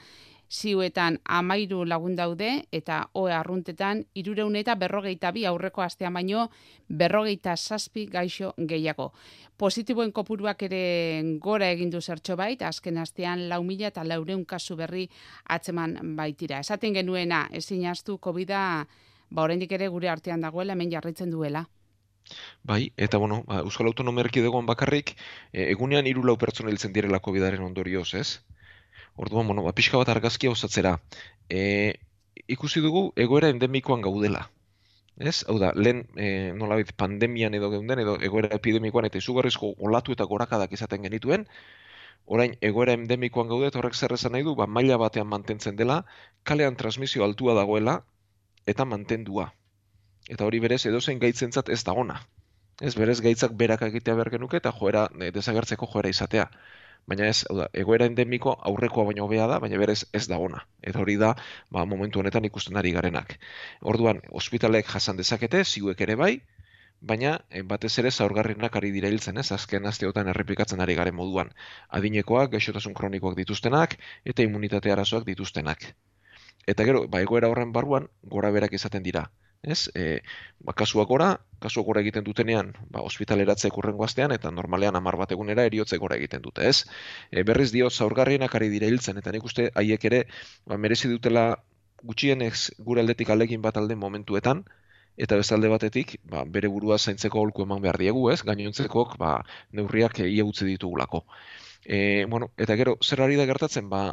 ziuetan 0.51 1.19
amairu 1.25 1.85
lagun 1.85 2.17
daude 2.17 2.51
eta 2.73 3.09
oe 3.15 3.33
arruntetan 3.33 4.05
irureun 4.15 4.57
eta 4.57 4.75
berrogeita 4.75 5.31
bi 5.33 5.45
aurreko 5.45 5.83
astean 5.83 6.15
baino 6.15 6.49
berrogeita 6.89 7.57
zazpi 7.57 8.07
gaixo 8.07 8.55
gehiago. 8.59 9.13
Positiboen 9.59 10.13
kopuruak 10.13 10.63
ere 10.63 11.23
gora 11.41 11.71
egin 11.71 11.91
du 11.91 12.01
zertxo 12.01 12.37
bait, 12.37 12.63
azken 12.63 12.99
astean 12.99 13.49
lau 13.49 13.63
mila 13.63 13.89
eta 13.89 14.05
laureun 14.05 14.45
kasu 14.45 14.77
berri 14.77 15.09
atzeman 15.45 15.99
baitira. 16.17 16.61
Esaten 16.61 16.95
genuena, 16.95 17.49
ezin 17.53 17.87
astu 17.87 18.19
COVID-a 18.19 18.87
ba 19.31 19.43
oraindik 19.43 19.73
ere 19.73 19.89
gure 19.89 20.09
artean 20.09 20.41
dagoela, 20.41 20.73
hemen 20.73 20.91
jarraitzen 20.91 21.31
duela. 21.31 21.67
Bai, 22.63 22.93
eta 22.97 23.19
bueno, 23.19 23.43
ba, 23.47 23.61
Euskal 23.61 23.89
Autonomia 23.89 24.25
Erkidegoan 24.25 24.67
bakarrik, 24.67 25.15
e, 25.53 25.71
egunean 25.73 26.07
hiru 26.07 26.25
lau 26.25 26.37
pertsona 26.37 26.71
hiltzen 26.71 26.93
direla 26.93 27.21
COVIDaren 27.25 27.65
ondorioz, 27.65 28.13
ez? 28.15 28.41
Orduan, 29.19 29.49
bueno, 29.49 29.65
ba, 29.67 29.73
pixka 29.75 29.99
bat 29.99 30.09
argazkia 30.13 30.51
osatzera. 30.55 30.93
E, 31.51 31.61
ikusi 32.55 32.83
dugu 32.85 33.01
egoera 33.25 33.49
endemikoan 33.51 34.05
gaudela. 34.05 34.45
Ez? 35.19 35.41
Hau 35.51 35.57
da, 35.59 35.73
lehen 35.75 36.05
e, 36.15 36.29
nolabit 36.55 36.93
pandemian 37.03 37.57
edo 37.59 37.73
geunden, 37.73 37.99
edo 38.05 38.15
egoera 38.29 38.53
epidemikoan 38.61 39.09
eta 39.11 39.19
izugarrizko 39.19 39.73
olatu 39.89 40.15
eta 40.15 40.29
gorakadak 40.31 40.79
izaten 40.79 41.03
genituen, 41.09 41.49
orain 42.39 42.55
egoera 42.71 42.95
endemikoan 42.95 43.51
gaude, 43.51 43.73
horrek 43.75 43.99
zer 43.99 44.15
esan 44.15 44.37
nahi 44.39 44.47
du, 44.47 44.55
ba, 44.55 44.71
maila 44.79 45.03
batean 45.03 45.27
mantentzen 45.35 45.75
dela, 45.83 46.05
kalean 46.45 46.79
transmisio 46.79 47.27
altua 47.27 47.59
dagoela, 47.59 47.99
eta 48.71 48.87
mantendua. 48.87 49.51
Eta 50.31 50.47
hori 50.47 50.63
berez, 50.63 50.85
edozein 50.87 51.19
gaitzentzat 51.19 51.75
ez 51.75 51.83
da 51.83 51.99
ona. 52.07 52.21
Ez 52.79 52.95
berez 52.95 53.19
gaitzak 53.25 53.59
berak 53.59 53.83
egitea 53.91 54.15
behar 54.15 54.37
genuke, 54.39 54.63
eta 54.63 54.71
joera, 54.79 55.09
e, 55.19 55.33
desagertzeko 55.35 55.91
joera 55.91 56.15
izatea 56.15 56.53
baina 57.09 57.29
ez, 57.33 57.39
da, 57.61 57.67
egoera 57.83 58.07
endemiko 58.11 58.55
aurrekoa 58.71 59.07
baino 59.11 59.25
hobea 59.25 59.47
da, 59.51 59.59
baina 59.65 59.81
berez 59.81 60.03
ez 60.19 60.27
da 60.31 60.39
ona. 60.45 60.61
Eta 60.91 61.01
hori 61.05 61.17
da, 61.23 61.33
ba, 61.75 61.85
momentu 61.93 62.21
honetan 62.23 62.45
ikusten 62.49 62.77
ari 62.81 62.93
garenak. 62.97 63.39
Orduan, 63.93 64.21
ospitalek 64.43 64.91
jasan 64.93 65.21
dezakete, 65.21 65.65
ziuek 65.65 66.05
ere 66.07 66.19
bai, 66.23 66.33
baina 67.01 67.33
eh, 67.51 67.63
batez 67.73 67.93
ere 68.03 68.11
zaurgarrinak 68.11 68.77
ari 68.81 68.91
dira 68.95 69.09
hiltzen, 69.13 69.39
ez? 69.39 69.49
Azken 69.57 69.87
asteotan 69.87 70.29
errepikatzen 70.35 70.85
ari 70.85 70.99
garen 71.01 71.17
moduan. 71.23 71.53
Adinekoak, 72.01 72.53
gaixotasun 72.57 72.95
kronikoak 73.01 73.37
dituztenak 73.41 73.99
eta 74.25 74.47
immunitate 74.49 74.93
arazoak 74.93 75.27
dituztenak. 75.33 75.91
Eta 76.69 76.85
gero, 76.85 77.07
ba, 77.09 77.23
egoera 77.25 77.49
horren 77.49 77.73
barruan, 77.73 78.09
gora 78.37 78.51
berak 78.59 78.75
izaten 78.81 79.07
dira. 79.07 79.29
Ez? 79.63 79.91
E, 79.95 80.21
ba, 80.61 80.73
kasuak 80.73 81.09
gora, 81.09 81.29
kasuak 81.63 81.87
gora 81.87 82.03
egiten 82.05 82.25
dutenean, 82.25 82.73
ba, 82.91 83.03
ospitaleratze 83.03 83.71
kurrengo 83.75 84.05
astean, 84.05 84.33
eta 84.33 84.51
normalean 84.51 84.97
amar 84.97 85.17
bat 85.21 85.33
egunera 85.33 85.65
eriotze 85.67 85.99
gora 85.99 86.17
egiten 86.17 86.43
dute, 86.43 86.69
ez? 86.69 86.85
E, 87.31 87.43
berriz 87.43 87.71
dio, 87.73 87.91
zaurgarrienak 87.91 88.55
ari 88.55 88.69
dire 88.75 88.91
hiltzen, 88.91 89.19
eta 89.19 89.33
nik 89.35 89.45
uste 89.45 89.71
haiek 89.75 90.05
ere, 90.11 90.25
ba, 90.67 90.79
merezi 90.79 91.11
dutela 91.11 91.49
gutxienez 92.03 92.71
gure 92.79 93.03
aldetik 93.03 93.31
alegin 93.35 93.63
bat 93.63 93.77
alde 93.77 93.97
momentuetan, 93.97 94.65
eta 95.19 95.37
bezalde 95.37 95.69
batetik, 95.69 96.19
ba, 96.23 96.45
bere 96.47 96.71
burua 96.71 96.99
zaintzeko 96.99 97.41
holku 97.43 97.65
eman 97.67 97.83
behar 97.83 97.99
diegu, 97.99 98.29
ez? 98.31 98.43
Gainontzekok, 98.47 99.17
ba, 99.19 99.41
neurriak 99.75 100.21
ia 100.23 100.47
utzi 100.47 100.69
ditugulako. 100.69 101.25
E, 101.85 102.25
bueno, 102.31 102.53
eta 102.57 102.77
gero, 102.79 102.97
zer 103.03 103.25
ari 103.27 103.37
da 103.41 103.47
gertatzen? 103.51 103.89
Ba, 103.91 104.13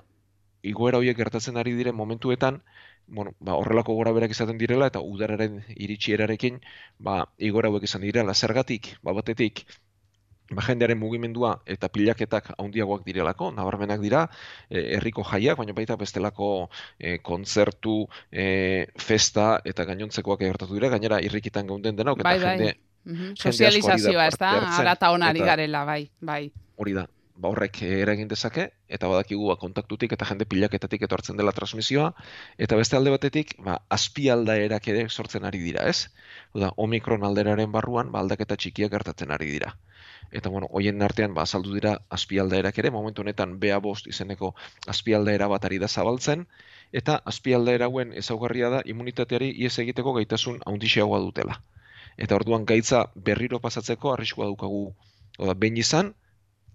igoera 0.65 0.97
horiek 0.97 1.17
gertatzen 1.17 1.57
ari 1.61 1.75
diren 1.77 1.95
momentuetan, 1.95 2.63
bueno, 3.07 3.33
ba, 3.39 3.55
horrelako 3.55 3.93
gora 3.93 4.11
berak 4.15 4.31
izaten 4.31 4.57
direla 4.57 4.87
eta 4.91 5.01
udararen 5.01 5.61
iritsierarekin 5.75 6.59
ba, 6.99 7.25
igora 7.37 7.69
hauek 7.69 7.83
izan 7.87 8.05
direla. 8.05 8.33
Zergatik, 8.33 8.95
ba, 9.03 9.13
batetik, 9.13 9.65
ba, 10.51 10.63
jendearen 10.67 10.99
mugimendua 10.99 11.55
eta 11.65 11.89
pilaketak 11.89 12.51
handiagoak 12.57 13.05
direlako, 13.05 13.51
nabarmenak 13.55 14.01
dira, 14.03 14.25
e, 14.69 14.97
herriko 14.97 15.25
jaiak, 15.25 15.57
baina 15.57 15.73
baita 15.77 15.97
bestelako 15.99 16.49
e, 16.99 17.17
kontzertu, 17.25 18.03
e, 18.31 18.85
festa 18.97 19.59
eta 19.65 19.85
gainontzekoak 19.89 20.45
egertatu 20.45 20.77
dira, 20.77 20.91
gainera 20.93 21.21
irrikitan 21.23 21.67
gaunden 21.67 21.97
denok, 21.97 22.21
eta 22.21 22.29
bai, 22.29 22.39
bai. 22.41 22.57
jende... 22.57 22.75
Sozializazioa, 23.37 24.23
ez 24.31 24.37
da, 24.41 24.55
ara 24.79 24.95
eta 24.97 25.11
onari 25.13 25.43
garela, 25.45 25.83
bai, 25.85 26.07
bai. 26.25 26.47
Hori 26.81 26.95
da, 26.97 27.03
ba 27.35 27.49
horrek 27.51 27.81
eragin 27.85 28.29
dezake 28.31 28.65
eta 28.97 29.07
badakigu 29.11 29.47
ba 29.49 29.55
kontaktutik 29.59 30.13
eta 30.15 30.27
jende 30.29 30.45
pilaketatik 30.51 31.01
etortzen 31.07 31.37
dela 31.39 31.51
transmisioa 31.51 32.13
eta 32.65 32.77
beste 32.79 32.97
alde 32.97 33.11
batetik 33.15 33.55
ba 33.65 33.81
azpialdaerak 33.97 34.87
ere 34.93 35.09
sortzen 35.09 35.45
ari 35.49 35.59
dira, 35.63 35.83
ez? 35.89 36.07
Oda 36.53 36.71
Omicron 36.77 37.27
alderaren 37.27 37.71
barruan 37.71 38.11
ba 38.11 38.23
aldaketa 38.23 38.55
txikiak 38.55 38.91
gertatzen 38.91 39.35
ari 39.35 39.51
dira. 39.51 39.75
Eta 40.31 40.49
bueno, 40.49 40.67
hoien 40.71 41.01
artean 41.01 41.35
ba 41.35 41.43
azaldu 41.43 41.75
dira 41.75 41.93
azpialdaerak 42.17 42.79
ere 42.83 42.91
momentu 42.91 43.21
honetan 43.21 43.59
BA5 43.59 44.07
izeneko 44.13 44.55
azpialdaera 44.95 45.47
bat 45.51 45.65
ari 45.65 45.79
da 45.83 45.87
zabaltzen 45.87 46.47
eta 46.91 47.21
azpialdaera 47.33 47.91
hauen 47.91 48.13
ezaugarria 48.23 48.69
da 48.77 48.81
immunitateari 48.85 49.51
ies 49.65 49.77
egiteko 49.83 50.13
gaitasun 50.19 50.61
handiagoa 50.65 51.19
dutela. 51.19 51.59
Eta 52.17 52.35
orduan 52.39 52.65
gaitza 52.65 53.09
berriro 53.15 53.59
pasatzeko 53.59 54.13
arriskua 54.13 54.45
daukagu. 54.47 54.85
Oda 55.37 55.53
behin 55.53 55.77
izan, 55.77 56.13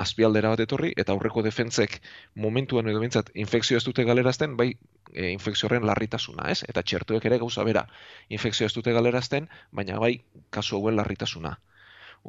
azpialdera 0.00 0.52
bat 0.54 0.62
etorri, 0.64 0.92
eta 0.96 1.12
aurreko 1.12 1.42
defentzek 1.44 1.98
momentuan 2.44 2.88
edo 2.88 3.02
bintzat 3.02 3.30
infekzio 3.44 3.78
ez 3.80 3.84
dute 3.84 4.04
galerazten, 4.08 4.56
bai 4.56 4.70
e, 5.12 5.30
infekzio 5.34 5.68
horren 5.68 5.86
larritasuna, 5.88 6.48
ez? 6.52 6.62
Eta 6.68 6.82
txertuek 6.82 7.26
ere 7.28 7.40
gauza 7.42 7.64
bera, 7.68 7.86
infekzio 8.28 8.68
ez 8.68 8.74
dute 8.76 8.94
galerazten, 8.96 9.48
baina 9.76 9.98
bai 10.00 10.14
kasu 10.56 10.78
hauen 10.78 10.96
larritasuna. 10.96 11.58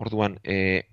Orduan, 0.06 0.38
e, 0.44 0.84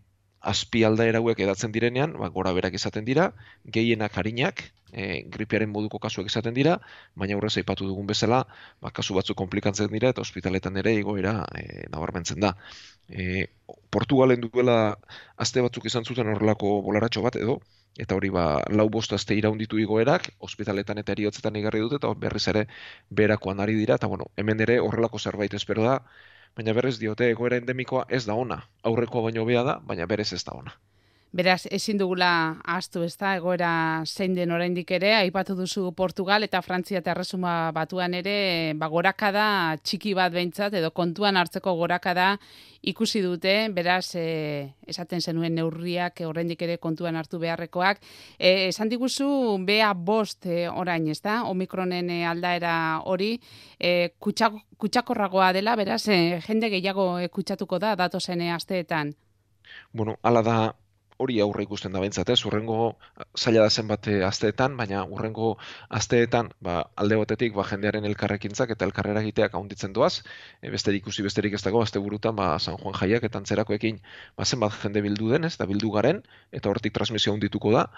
azpialda 0.53 1.07
erauek 1.11 1.41
edatzen 1.43 1.75
direnean, 1.75 2.15
ba, 2.23 2.31
gora 2.35 2.55
berak 2.55 2.77
izaten 2.79 3.07
dira, 3.09 3.33
gehienak 3.79 4.15
harinak, 4.21 4.63
e, 4.93 5.25
gripearen 5.35 5.73
moduko 5.73 5.99
kasuak 6.05 6.31
izaten 6.31 6.55
dira, 6.55 6.79
baina 7.19 7.35
aurrez 7.35 7.57
aipatu 7.59 7.89
dugun 7.91 8.07
bezala, 8.07 8.45
ba, 8.85 8.95
kasu 8.95 9.19
batzu 9.19 9.35
komplikatzen 9.35 9.91
dira, 9.93 10.15
eta 10.15 10.23
ospitaletan 10.23 10.79
ere 10.85 10.95
igoera 11.01 11.41
e, 11.59 11.89
nabarmentzen 11.91 12.47
da 12.47 12.55
e, 13.09 13.49
Portugalen 13.91 14.41
duela 14.45 14.99
aste 15.37 15.65
batzuk 15.65 15.87
izan 15.91 16.05
zuten 16.05 16.29
horrelako 16.29 16.81
bolaratxo 16.87 17.23
bat 17.25 17.37
edo, 17.41 17.59
eta 18.05 18.17
hori 18.19 18.31
ba, 18.31 18.45
lau 18.81 18.89
bost 18.95 19.13
aste 19.17 19.37
iraunditu 19.39 19.81
igoerak, 19.83 20.29
ospitaletan 20.49 21.01
eta 21.03 21.15
eriotzetan 21.17 21.57
igarri 21.61 21.81
dute, 21.85 21.99
eta 22.01 22.13
berriz 22.25 22.45
ere 22.53 22.67
berakoan 23.21 23.61
ari 23.65 23.75
dira, 23.81 23.97
eta 24.01 24.11
bueno, 24.13 24.29
hemen 24.37 24.61
ere 24.67 24.79
horrelako 24.81 25.19
zerbait 25.19 25.55
espero 25.55 25.87
da, 25.89 25.97
baina 26.57 26.75
berriz 26.77 26.99
diote 27.01 27.31
egoera 27.33 27.59
endemikoa 27.63 28.05
ez 28.09 28.25
da 28.27 28.35
ona, 28.35 28.63
aurreko 28.91 29.25
baino 29.27 29.45
bea 29.49 29.65
da, 29.65 29.79
baina 29.91 30.07
berez 30.07 30.33
ez 30.33 30.45
da 30.45 30.55
ona. 30.61 30.77
Beraz, 31.29 31.67
ezin 31.69 31.99
dugula 32.01 32.57
astu 32.65 33.03
ez 33.05 33.13
da, 33.21 33.35
egoera 33.37 33.71
zein 34.09 34.33
den 34.33 34.49
oraindik 34.55 34.89
ere, 34.97 35.11
aipatu 35.19 35.53
duzu 35.59 35.91
Portugal 35.93 36.47
eta 36.47 36.63
Frantzia 36.65 37.03
eta 37.03 37.13
Erresuma 37.13 37.69
batuan 37.77 38.15
ere, 38.17 38.73
ba, 38.81 38.89
gorakada 38.89 39.77
txiki 39.85 40.15
bat 40.17 40.33
behintzat, 40.33 40.79
edo 40.81 40.89
kontuan 40.97 41.37
hartzeko 41.37 41.75
gorakada 41.77 42.31
ikusi 42.81 43.21
dute, 43.21 43.69
beraz, 43.77 44.15
e, 44.17 44.73
esaten 44.89 45.21
zenuen 45.21 45.53
neurriak 45.61 46.25
oraindik 46.25 46.65
ere 46.65 46.79
kontuan 46.81 47.21
hartu 47.21 47.43
beharrekoak. 47.45 48.01
E, 48.39 48.71
esan 48.71 48.89
diguzu, 48.89 49.29
bea 49.69 49.93
bost 49.93 50.49
e, 50.49 50.65
orain, 50.73 51.13
ez 51.13 51.21
da, 51.21 51.43
omikronen 51.45 52.09
e, 52.09 52.23
aldaera 52.25 52.75
hori, 53.05 53.35
e, 53.77 54.15
kutsakorragoa 54.17 55.53
dela, 55.53 55.77
beraz, 55.77 56.07
e, 56.09 56.41
jende 56.49 56.73
gehiago 56.73 57.19
e, 57.21 57.29
kutsatuko 57.29 57.85
da, 57.85 57.97
datozen 58.01 58.49
asteetan. 58.49 59.13
Bueno, 59.93 60.17
ala 60.23 60.41
da, 60.41 60.61
hori 61.19 61.39
aurre 61.43 61.65
ikusten 61.67 61.95
da 61.95 62.01
bentsat, 62.03 62.31
ez? 62.33 62.39
Urrengo 62.49 62.79
zaila 63.37 63.65
da 63.67 63.71
zenbat 63.71 64.09
eh, 64.11 64.21
asteetan, 64.27 64.77
baina 64.79 65.03
urrengo 65.05 65.51
asteetan, 66.01 66.53
ba, 66.65 66.79
alde 67.03 67.19
batetik, 67.21 67.55
ba, 67.59 67.67
jendearen 67.69 68.07
elkarrekintzak 68.11 68.75
eta 68.75 68.87
elkarrera 68.89 69.23
egiteak 69.27 69.55
ahonditzen 69.59 69.95
doaz, 69.97 70.23
e, 70.63 70.71
besterik 70.75 71.05
ikusi 71.05 71.27
besterik 71.27 71.59
ez 71.59 71.63
dago, 71.67 71.83
azte 71.83 72.03
burutan, 72.03 72.37
ba, 72.39 72.51
San 72.59 72.79
Juan 72.83 72.97
jaiak 73.01 73.27
eta 73.29 73.43
antzerakoekin, 73.43 74.03
ba, 74.39 74.47
zenbat 74.47 74.79
jende 74.83 75.03
bildu 75.05 75.33
den, 75.35 75.49
ez, 75.51 75.57
da 75.59 75.67
bildu 75.71 75.91
garen, 75.95 76.23
eta 76.53 76.71
hortik 76.71 76.95
transmisio 76.95 77.35
ondituko 77.35 77.75
da, 77.75 77.89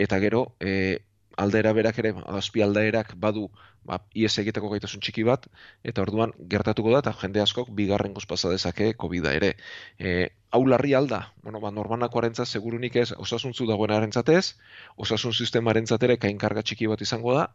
eta 0.00 0.20
gero, 0.24 0.46
e, 0.60 1.00
aldera 1.36 1.72
berak 1.76 1.98
ere, 2.02 2.14
azpi 2.38 2.62
aldaerak 2.62 3.14
badu 3.20 3.48
ba, 3.84 3.98
ies 4.14 4.32
egiteko 4.42 4.70
gaitasun 4.72 5.02
txiki 5.04 5.24
bat, 5.28 5.46
eta 5.84 6.02
orduan 6.02 6.32
gertatuko 6.54 6.94
da, 6.94 7.02
eta 7.04 7.14
jende 7.20 7.42
askok 7.44 7.70
bigarren 7.80 8.14
pasa 8.28 8.50
dezake 8.50 8.94
covid 9.04 9.26
ere. 9.32 9.54
E, 9.98 10.30
hau 10.50 10.64
larri 10.66 10.94
alda, 10.94 11.20
bueno, 11.42 11.60
ba, 11.60 11.70
normanako 11.70 12.22
arentzat 12.22 12.48
segurunik 12.48 12.96
ez, 12.96 13.12
osasuntzu 13.12 13.66
dagoen 13.66 13.90
arentzatez, 13.90 14.56
osasun 14.96 15.32
sistemaren 15.32 15.86
ere 16.00 16.18
kainkarga 16.18 16.62
txiki 16.62 16.86
bat 16.86 17.00
izango 17.02 17.34
da, 17.34 17.48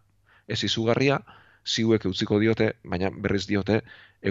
ez 0.47 0.63
izugarria, 0.63 1.19
ziuek 1.65 2.05
utziko 2.05 2.39
diote, 2.39 2.73
baina 2.83 3.09
berriz 3.25 3.45
diote, 3.47 3.81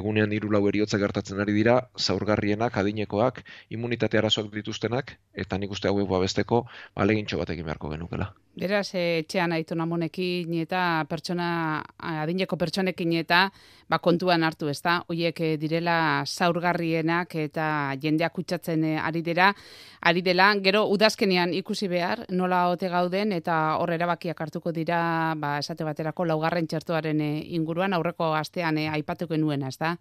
egunean 0.01 0.33
hiru 0.33 0.51
lau 0.55 0.63
eriotza 0.69 0.99
gertatzen 0.99 1.41
ari 1.41 1.55
dira, 1.57 1.77
zaurgarrienak, 1.99 2.77
adinekoak, 2.83 3.43
immunitate 3.77 4.19
arazoak 4.19 4.51
dituztenak, 4.55 5.17
eta 5.35 5.59
nik 5.59 5.71
uste 5.77 5.89
hauek 5.89 6.09
babesteko, 6.09 6.65
alegintxo 6.95 7.39
bat 7.43 7.55
egin 7.55 7.69
beharko 7.69 7.93
genukela. 7.95 8.33
Beraz, 8.57 8.95
eh, 8.95 9.21
etxean 9.21 9.53
aitu 9.55 9.77
namonekin 9.79 10.55
eta 10.63 11.05
pertsona, 11.09 11.85
adineko 11.99 12.57
pertsonekin 12.59 13.13
eta 13.21 13.45
ba, 13.89 13.99
kontuan 13.99 14.43
hartu, 14.43 14.69
ez 14.73 14.81
da? 14.83 14.97
Oiek 15.09 15.41
eh, 15.41 15.57
direla 15.61 16.25
zaurgarrienak 16.27 17.35
eta 17.45 17.69
jendeak 18.03 18.35
kutsatzen 18.35 18.85
eh, 18.85 18.97
ari 18.99 19.23
dira. 19.23 19.53
Ari 20.01 20.23
dela, 20.23 20.51
gero 20.65 20.87
udazkenean 20.91 21.55
ikusi 21.55 21.89
behar, 21.89 22.25
nola 22.31 22.67
ote 22.73 22.89
gauden 22.89 23.33
eta 23.33 23.79
horre 23.79 23.95
erabakiak 23.95 24.41
hartuko 24.41 24.73
dira, 24.73 25.35
ba, 25.37 25.59
esate 25.59 25.85
baterako, 25.85 26.25
laugarren 26.25 26.67
txertuaren 26.67 27.21
inguruan, 27.21 27.95
aurreko 27.95 28.35
astean 28.35 28.79
aipatuko 28.79 29.37
nuena, 29.37 29.69
ez 29.69 29.79
da? 29.79 29.97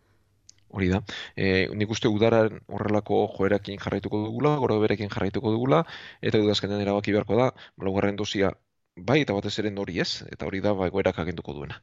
Hori 0.70 0.90
da. 0.92 1.02
E, 1.36 1.68
nik 1.80 1.92
uste 1.94 2.10
udaren 2.12 2.60
horrelako 2.68 3.22
joerakin 3.38 3.80
jarraituko 3.80 4.24
dugula, 4.26 4.56
goro 4.64 4.80
berekin 4.84 5.12
jarraituko 5.14 5.52
dugula, 5.54 5.84
eta 6.22 6.42
udazkenean 6.44 6.84
erabaki 6.84 7.16
beharko 7.16 7.38
da, 7.40 7.52
laugarren 7.84 8.20
dozia 8.20 8.52
bai 8.98 9.22
eta 9.22 9.36
batez 9.38 9.58
ere 9.62 9.72
hori 9.78 10.00
ez, 10.04 10.24
eta 10.32 10.46
hori 10.46 10.60
da 10.60 10.74
bai 10.74 10.90
goerak 10.90 11.20
agenduko 11.24 11.54
duena. 11.54 11.80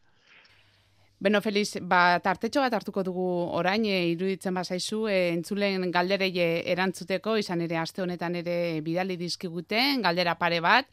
Beno, 1.25 1.41
Feliz, 1.41 1.79
ba, 1.81 2.19
tartetxo 2.21 2.61
bat 2.61 2.75
hartuko 2.75 3.03
dugu 3.07 3.27
orain, 3.57 3.85
e, 3.87 4.01
iruditzen 4.13 4.55
bazaizu, 4.55 5.07
e, 5.09 5.19
entzulen 5.33 5.91
galderei 5.95 6.33
erantzuteko, 6.75 7.39
izan 7.41 7.63
ere 7.65 7.79
aste 7.81 8.03
honetan 8.03 8.35
ere 8.43 8.57
bidali 8.85 9.17
dizkiguten, 9.17 10.03
galdera 10.03 10.35
pare 10.35 10.61
bat, 10.61 10.91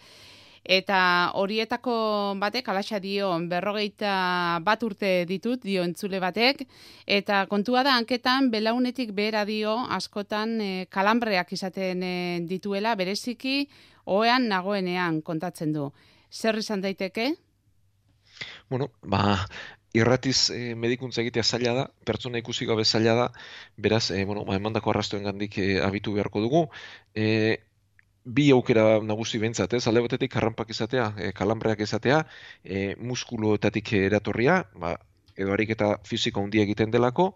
Eta 0.63 1.31
horietako 1.33 1.93
batek, 2.37 2.67
alaxa 2.69 2.99
dio, 3.01 3.31
berrogeita 3.49 4.59
bat 4.61 4.83
urte 4.85 5.25
ditut, 5.25 5.63
dio 5.65 5.83
entzule 5.83 6.19
batek, 6.21 6.67
eta 7.07 7.45
kontua 7.49 7.81
da, 7.83 7.95
hanketan, 7.97 8.51
belaunetik 8.53 9.11
behera 9.17 9.43
dio, 9.45 9.73
askotan 9.89 10.59
e, 10.61 10.71
kalambreak 10.89 11.53
izaten 11.57 12.03
e, 12.03 12.15
dituela, 12.45 12.93
bereziki, 12.95 13.65
oean 14.05 14.47
nagoenean 14.49 15.21
kontatzen 15.21 15.73
du. 15.73 15.89
Zer 16.31 16.57
izan 16.61 16.81
daiteke? 16.81 17.33
Bueno, 18.69 18.91
ba, 19.01 19.47
irratiz 19.93 20.51
e, 20.53 20.75
medikuntza 20.75 21.21
egitea 21.25 21.43
zaila 21.43 21.73
da, 21.73 21.87
pertsona 22.05 22.39
ikusi 22.39 22.69
gabe 22.69 22.85
zaila 22.85 23.15
da, 23.17 23.27
beraz, 23.77 24.11
e, 24.11 24.23
bueno, 24.25 24.45
ba, 24.45 24.55
emandako 24.61 24.93
arrastoen 24.93 25.25
gandik 25.25 25.57
e, 25.57 25.67
abitu 25.81 26.13
beharko 26.13 26.45
dugu. 26.45 26.63
E, 27.15 27.25
bi 28.23 28.51
aukera 28.51 28.99
nagusi 29.01 29.39
bentsat, 29.41 29.73
ez? 29.73 29.85
Alde 29.87 30.03
batetik 30.05 30.31
karranpak 30.33 30.69
izatea, 30.69 31.07
e, 31.17 31.31
kalambreak 31.37 31.81
izatea, 31.81 32.23
e, 32.63 32.93
muskuloetatik 32.97 33.93
eratorria, 34.01 34.61
ba, 34.77 34.95
edo 35.35 35.53
ariketa 35.55 35.95
fisiko 36.05 36.43
handia 36.43 36.63
egiten 36.67 36.91
delako, 36.93 37.31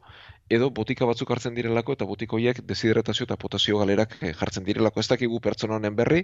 edo 0.50 0.70
botika 0.70 1.08
batzuk 1.10 1.32
hartzen 1.34 1.56
direlako 1.58 1.96
eta 1.96 2.06
botika 2.06 2.36
horiek 2.38 2.60
deshidratazio 2.70 3.26
eta 3.26 3.38
potasio 3.42 3.80
galerak 3.80 4.16
eh, 4.22 4.34
jartzen 4.38 4.66
direlako. 4.68 5.02
Ez 5.02 5.08
dakigu 5.10 5.40
pertsona 5.42 5.80
honen 5.80 5.96
berri, 5.96 6.22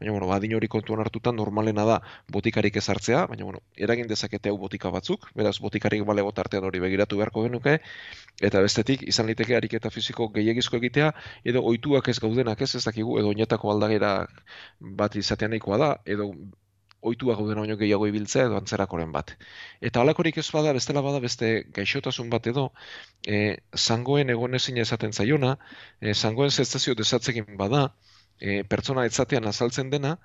baina 0.00 0.12
bueno, 0.12 0.28
badin 0.28 0.54
hori 0.58 0.68
kontuan 0.68 1.00
hartuta 1.00 1.32
normalena 1.32 1.84
da 1.88 1.98
botikarik 2.32 2.76
ez 2.76 2.84
hartzea, 2.92 3.24
baina 3.32 3.48
bueno, 3.48 3.62
eragin 3.76 4.08
dezakete 4.08 4.52
hau 4.52 4.58
botika 4.58 4.90
batzuk, 4.92 5.28
beraz 5.34 5.58
botikarik 5.60 6.04
bale 6.04 6.22
artean 6.44 6.64
hori 6.64 6.80
begiratu 6.80 7.16
beharko 7.16 7.44
genuke, 7.48 7.78
eta 8.40 8.60
bestetik 8.60 9.02
izan 9.08 9.26
liteke 9.26 9.56
ariketa 9.56 9.90
fisiko 9.90 10.28
gehiagizko 10.28 10.76
egitea, 10.76 11.12
edo 11.44 11.62
ohituak 11.62 12.08
ez 12.08 12.18
gaudenak 12.20 12.60
ez, 12.60 12.74
ez 12.76 12.84
dakigu, 12.84 13.18
edo 13.18 13.28
oinetako 13.28 13.70
aldagera 13.72 14.26
bat 14.80 15.16
izatean 15.16 15.52
nahikoa 15.56 15.78
da, 15.78 15.90
edo 16.06 16.32
ohitua 17.02 17.36
gauden 17.38 17.60
baino 17.62 17.76
gehiago 17.80 18.06
ibiltzea 18.10 18.46
edo 18.48 18.58
antzerakoren 18.58 19.12
bat. 19.14 19.34
Eta 19.80 20.02
halakorik 20.02 20.38
ez 20.42 20.48
bada, 20.54 20.72
bestela 20.76 21.02
bada 21.04 21.20
beste 21.24 21.50
gaixotasun 21.78 22.30
bat 22.30 22.46
edo, 22.52 22.68
e, 23.26 23.58
zangoen 23.76 24.30
egon 24.34 24.54
ezin 24.60 24.78
esaten 24.84 25.12
zaiona, 25.12 25.56
e, 26.00 26.14
zangoen 26.14 26.50
zestazio 26.50 26.94
desatzekin 26.94 27.56
bada, 27.58 27.88
e, 28.38 28.62
pertsona 28.74 29.06
etzatean 29.10 29.50
azaltzen 29.50 29.90
dena, 29.90 30.16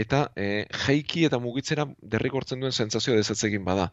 eta 0.00 0.20
e, 0.36 0.66
jaiki 0.86 1.24
eta 1.28 1.38
mugitzera 1.42 1.86
derrikortzen 2.14 2.62
duen 2.62 2.72
sentsazio 2.72 3.14
desatzekin 3.18 3.64
bada. 3.64 3.90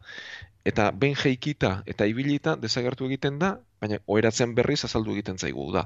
Eta 0.68 0.90
ben 1.02 1.14
jaikita 1.16 1.70
eta 1.92 2.06
ibilita 2.10 2.56
desagertu 2.62 3.06
egiten 3.08 3.38
da, 3.42 3.52
baina 3.80 4.00
oheratzen 4.06 4.54
berriz 4.58 4.80
azaldu 4.88 5.14
egiten 5.14 5.38
zaigu 5.38 5.68
da. 5.74 5.84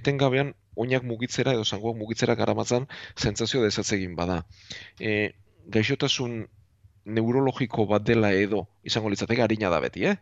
Etengabean 0.00 0.54
oinak 0.84 1.04
mugitzera 1.10 1.54
edo 1.58 1.64
zangoak 1.64 1.98
mugitzera 2.00 2.36
garamatzan 2.40 2.88
sentsazio 3.16 3.62
desatzegin 3.64 4.16
bada. 4.20 4.42
E, 5.00 5.34
gaixotasun 5.66 6.44
neurologiko 7.04 7.86
bat 7.86 8.04
dela 8.04 8.32
edo 8.32 8.66
izango 8.82 9.10
litzateke 9.12 9.42
harina 9.42 9.70
da 9.70 9.80
beti, 9.80 10.06
eh? 10.08 10.16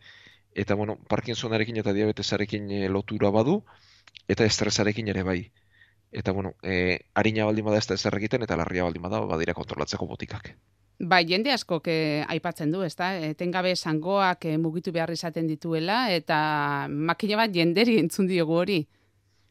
Eta 0.54 0.74
bueno, 0.74 0.98
Parkinsonarekin 1.08 1.78
eta 1.80 1.94
diabetesarekin 1.96 2.70
e, 2.70 2.88
lotura 2.88 3.30
badu 3.30 3.62
eta 4.28 4.44
estresarekin 4.44 5.08
ere 5.08 5.22
bai. 5.22 5.40
Eta 6.12 6.32
bueno, 6.32 6.54
e, 6.62 7.00
harina 7.14 7.46
baldin 7.48 7.64
bada 7.64 7.78
ez 7.78 7.86
da 7.88 7.94
ezer 7.94 8.18
egiten 8.18 8.42
eta 8.44 8.58
larria 8.60 8.84
baldin 8.84 9.02
bada 9.02 9.22
badira 9.24 9.54
kontrolatzeko 9.56 10.06
botikak. 10.06 10.52
Bai, 11.02 11.24
jende 11.26 11.50
asko 11.50 11.80
ke 11.82 11.94
aipatzen 12.30 12.70
du, 12.70 12.82
ezta? 12.86 13.14
Etengabe 13.32 13.72
zangoak 13.74 14.44
e, 14.46 14.58
mugitu 14.58 14.92
behar 14.92 15.10
izaten 15.10 15.48
dituela 15.48 16.04
eta 16.12 16.86
makina 16.88 17.40
bat 17.40 17.54
jenderi 17.54 17.96
entzun 17.98 18.28
diogu 18.28 18.58
hori. 18.60 18.82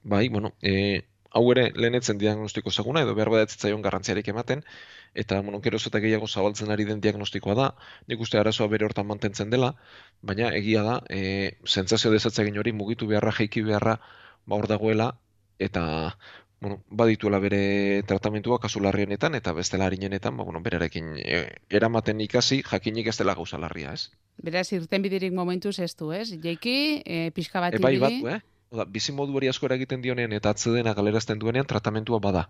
Bai, 0.03 0.27
bueno, 0.29 0.53
e, 0.61 1.01
hau 1.31 1.43
ere 1.51 1.71
lehenetzen 1.75 2.21
diagnostiko 2.21 2.71
zaguna 2.71 3.01
edo 3.05 3.15
behar 3.15 3.33
badatzen 3.33 3.81
garrantziarik 3.81 4.27
ematen, 4.27 4.63
eta 5.13 5.41
bueno, 5.41 5.61
gero 5.61 5.77
eta 5.77 5.99
gehiago 5.99 6.27
zabaltzen 6.27 6.71
ari 6.71 6.85
den 6.85 7.01
diagnostikoa 7.01 7.55
da, 7.55 7.67
nik 8.07 8.19
uste 8.21 8.39
arazoa 8.39 8.67
bere 8.67 8.85
hortan 8.85 9.07
mantentzen 9.07 9.49
dela, 9.49 9.73
baina 10.21 10.51
egia 10.55 10.83
da, 10.83 11.01
e, 11.09 11.57
sentsazio 11.65 12.11
desatzegin 12.11 12.57
hori 12.57 12.71
mugitu 12.71 13.07
beharra, 13.07 13.31
jaiki 13.31 13.61
beharra, 13.61 13.97
ba 14.45 14.55
hor 14.55 14.67
dagoela, 14.71 15.11
eta 15.59 16.15
bueno, 16.61 16.83
badituela 16.89 17.39
bere 17.41 18.03
tratamentua 18.07 18.59
kasu 18.61 18.79
larrienetan, 18.79 19.35
eta 19.35 19.51
bestela 19.57 19.87
harinenetan, 19.89 20.37
ba, 20.37 20.45
bueno, 20.45 20.61
berarekin 20.61 21.15
e, 21.17 21.43
eramaten 21.69 22.21
ikasi, 22.21 22.61
jakinik 22.63 23.07
ez 23.07 23.17
dela 23.17 23.35
gauza 23.35 23.57
larria, 23.57 23.93
ez? 23.97 24.11
Beraz, 24.41 24.69
irten 24.71 25.01
bidirik 25.01 25.33
momentuz 25.33 25.79
ez 25.79 25.95
du, 25.97 26.11
ez? 26.13 26.29
Jeiki, 26.31 27.01
e, 27.05 27.31
pixka 27.35 27.59
bat 27.59 27.75
e, 27.75 27.83
bai, 27.83 27.97
batu, 27.99 28.29
eh? 28.29 28.39
Oda, 28.71 28.85
bizi 28.87 29.11
modu 29.11 29.35
hori 29.35 29.49
asko 29.51 29.67
eragiten 29.67 29.99
dionean 29.99 30.31
eta 30.31 30.53
atzedena 30.53 30.93
galerazten 30.95 31.41
duenean 31.41 31.67
tratamentua 31.67 32.21
bada 32.23 32.45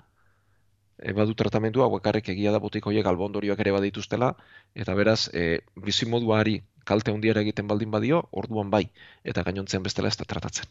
e, 1.02 1.14
badu 1.18 1.36
tratamentua 1.36 1.90
hauekarrek 1.90 2.30
egia 2.36 2.54
da 2.54 2.62
botiko 2.64 2.92
horiek 2.92 3.08
albondorioak 3.10 3.60
ere 3.60 3.74
badituztela, 3.76 4.36
eta 4.76 4.96
beraz, 4.96 5.30
e, 5.34 5.62
bizimoduari 5.76 6.62
kalte 6.86 7.12
handiara 7.12 7.42
egiten 7.42 7.68
baldin 7.68 7.92
badio, 7.92 8.24
orduan 8.32 8.70
bai, 8.70 8.88
eta 9.24 9.44
gainontzean 9.44 9.84
bestela 9.84 10.10
ez 10.10 10.18
da 10.18 10.26
tratatzen. 10.26 10.70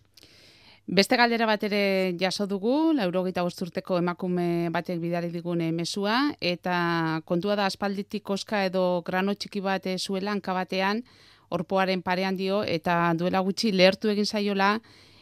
Beste 0.91 1.15
galdera 1.15 1.47
bat 1.47 1.63
ere 1.63 2.17
jaso 2.19 2.47
dugu, 2.51 2.93
laurogeita 2.97 3.45
urteko 3.45 3.99
emakume 4.01 4.71
batek 4.75 4.99
bidari 4.99 5.29
digune 5.31 5.71
mesua, 5.73 6.33
eta 6.41 7.21
kontua 7.25 7.55
da 7.55 7.67
aspalditik 7.67 8.31
oska 8.31 8.65
edo 8.67 9.03
grano 9.07 9.35
txiki 9.35 9.61
bat 9.61 9.87
zuela 9.99 10.33
hankabatean, 10.33 11.05
orpoaren 11.51 12.03
parean 12.03 12.37
dio, 12.37 12.65
eta 12.65 13.13
duela 13.15 13.41
gutxi 13.41 13.71
lehertu 13.71 14.11
egin 14.11 14.27
zaiola, 14.27 14.81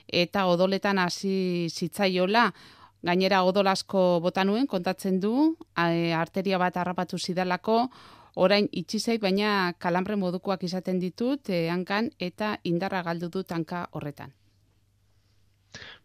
eta 0.08 0.46
odoletan 0.48 0.98
hasi 0.98 1.68
zitzaiola, 1.68 2.52
Gainera 3.06 3.44
odolasko 3.46 4.18
bota 4.20 4.44
nuen 4.44 4.66
kontatzen 4.66 5.20
du, 5.22 5.32
arteria 5.76 6.58
bat 6.58 6.76
harrapatu 6.76 7.18
zidalako, 7.18 7.84
orain 8.38 8.68
itxi 8.72 8.98
zait 8.98 9.22
baina 9.22 9.72
kalambre 9.78 10.16
modukoak 10.16 10.64
izaten 10.68 10.98
ditut 11.02 11.50
e, 11.50 11.68
hankan 11.70 12.10
eta 12.18 12.56
indarra 12.64 13.02
galdu 13.06 13.30
dut 13.38 13.52
hanka 13.52 13.86
horretan. 13.92 14.34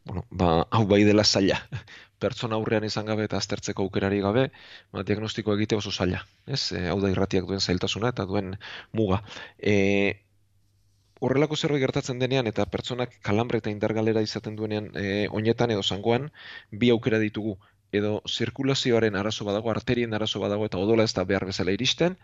Bueno, 0.06 0.26
ba, 0.30 0.66
hau 0.72 0.86
bai 0.88 1.04
dela 1.08 1.24
zaila. 1.24 1.60
Pertsona 2.24 2.56
aurrean 2.56 2.84
izan 2.88 3.06
gabe 3.08 3.26
eta 3.28 3.38
aztertzeko 3.38 3.86
aukerari 3.86 4.20
gabe, 4.24 4.50
ba, 4.92 5.04
diagnostiko 5.08 5.56
egite 5.56 5.78
oso 5.80 5.92
zaila. 5.92 6.24
Ez? 6.48 6.72
E, 6.72 6.88
hau 6.92 7.00
da 7.04 7.12
irratiak 7.14 7.48
duen 7.50 7.62
zailtasuna 7.62 8.12
eta 8.16 8.26
duen 8.30 8.58
muga. 9.00 9.22
E, 9.60 9.76
horrelako 11.24 11.56
zerbait 11.56 11.84
gertatzen 11.84 12.20
denean 12.20 12.50
eta 12.52 12.66
pertsonak 12.74 13.14
kalambre 13.28 13.62
eta 13.64 13.72
indargalera 13.72 14.24
izaten 14.26 14.58
duenean 14.60 14.90
e, 15.00 15.28
oinetan 15.32 15.72
edo 15.76 15.84
zangoan 15.84 16.32
bi 16.72 16.90
aukera 16.96 17.20
ditugu 17.24 17.58
edo 18.00 18.14
zirkulazioaren 18.28 19.16
arazo 19.16 19.46
badago, 19.46 19.70
arterien 19.72 20.14
arazo 20.18 20.42
badago 20.42 20.66
eta 20.66 20.82
odola 20.82 21.06
ez 21.08 21.14
da 21.14 21.24
behar 21.30 21.46
bezala 21.46 21.76
iristen, 21.78 22.18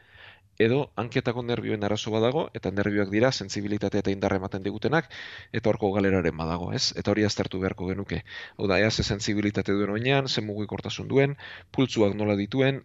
edo 0.65 0.79
hanketako 1.03 1.43
nervioen 1.49 1.85
arazo 1.87 2.11
badago, 2.15 2.47
eta 2.59 2.71
nervioak 2.79 3.11
dira, 3.13 3.31
sensibilitate 3.31 4.01
eta 4.01 4.11
indarra 4.15 4.39
ematen 4.41 4.65
digutenak, 4.65 5.11
eta 5.59 5.71
horko 5.71 5.91
galeraren 5.95 6.37
badago, 6.41 6.71
ez? 6.79 6.89
Eta 7.01 7.13
hori 7.13 7.27
aztertu 7.27 7.61
beharko 7.63 7.87
genuke. 7.91 8.23
Hau 8.57 8.67
da, 8.71 8.79
ea 8.83 8.89
ze 8.91 9.05
sensibilitate 9.05 9.77
duen 9.77 9.93
oinean, 9.95 10.27
ze 10.27 10.41
mugikortasun 10.49 11.07
duen, 11.13 11.37
pultzuak 11.77 12.17
nola 12.17 12.35
dituen, 12.41 12.83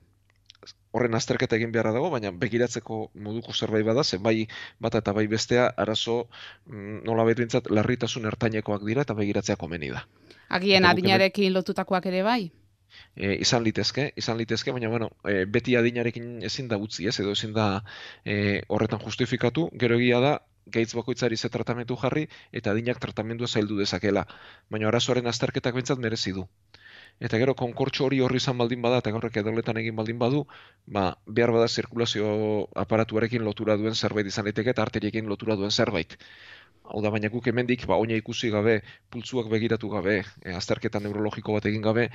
horren 0.94 1.14
azterketa 1.18 1.56
egin 1.58 1.72
beharra 1.74 1.92
dago, 1.96 2.10
baina 2.12 2.30
begiratzeko 2.44 2.98
moduko 3.26 3.52
zerbait 3.52 3.86
bada, 3.86 4.04
zen 4.04 4.22
bai 4.22 4.36
bata 4.80 5.02
eta 5.02 5.14
bai 5.16 5.26
bestea 5.30 5.66
arazo 5.84 6.16
mm, 6.66 7.02
nola 7.08 7.24
betu 7.28 7.62
larritasun 7.70 8.26
ertainekoak 8.32 8.84
dira 8.86 9.02
eta 9.06 9.16
begiratzea 9.18 9.56
komeni 9.56 9.90
da. 9.94 10.04
Agien 10.48 10.84
adinarekin 10.84 11.52
lotutakoak 11.52 12.06
ere 12.12 12.22
bai? 12.22 12.42
E, 13.16 13.34
izan 13.42 13.64
litezke, 13.66 14.12
izan 14.16 14.38
litezke, 14.38 14.72
baina 14.72 14.88
bueno, 14.88 15.10
e, 15.26 15.44
beti 15.56 15.76
adinarekin 15.76 16.42
ezin 16.46 16.68
da 16.70 16.78
utzi, 16.78 17.08
ez, 17.10 17.18
edo 17.20 17.32
ezin 17.34 17.54
da 17.56 17.68
e, 18.24 18.62
horretan 18.68 19.02
justifikatu, 19.02 19.68
gero 19.82 19.98
egia 19.98 20.20
da, 20.22 20.34
gaitz 20.76 20.94
bakoitzari 20.96 21.36
ze 21.36 21.50
tratamentu 21.56 21.96
jarri, 22.00 22.28
eta 22.52 22.70
adinak 22.70 23.00
tratamendua 23.02 23.50
zaildu 23.50 23.76
dezakela. 23.82 24.24
Baina 24.70 24.88
arazoaren 24.88 25.26
azterketak 25.26 25.74
bentsat 25.74 26.00
merezi 26.06 26.32
du 26.38 26.46
eta 27.20 27.38
gero 27.38 27.54
konkortxo 27.54 28.06
hori 28.06 28.20
horri 28.20 28.40
izan 28.42 28.58
baldin 28.58 28.82
bada, 28.82 28.98
eta 29.02 29.12
gaurrek 29.14 29.36
edoletan 29.42 29.78
egin 29.82 29.96
baldin 29.96 30.18
badu, 30.18 30.44
ba, 30.86 31.04
behar 31.26 31.52
bada 31.54 31.68
zirkulazio 31.68 32.26
aparatuarekin 32.84 33.44
lotura 33.44 33.76
duen 33.80 33.94
zerbait 33.94 34.26
izan 34.26 34.50
daiteke 34.50 34.74
eta 34.74 34.82
arteriekin 34.82 35.30
lotura 35.30 35.56
duen 35.56 35.70
zerbait. 35.70 36.18
Hau 36.84 37.00
da, 37.00 37.08
baina 37.14 37.30
guk 37.32 37.46
hemendik, 37.48 37.86
ba, 37.88 37.96
oina 37.96 38.16
ikusi 38.20 38.50
gabe, 38.52 38.74
pultzuak 39.10 39.48
begiratu 39.52 39.88
gabe, 39.88 40.18
e, 40.44 40.52
azterketa 40.52 41.00
neurologiko 41.00 41.54
bat 41.56 41.68
egin 41.70 41.84
gabe, 41.86 42.10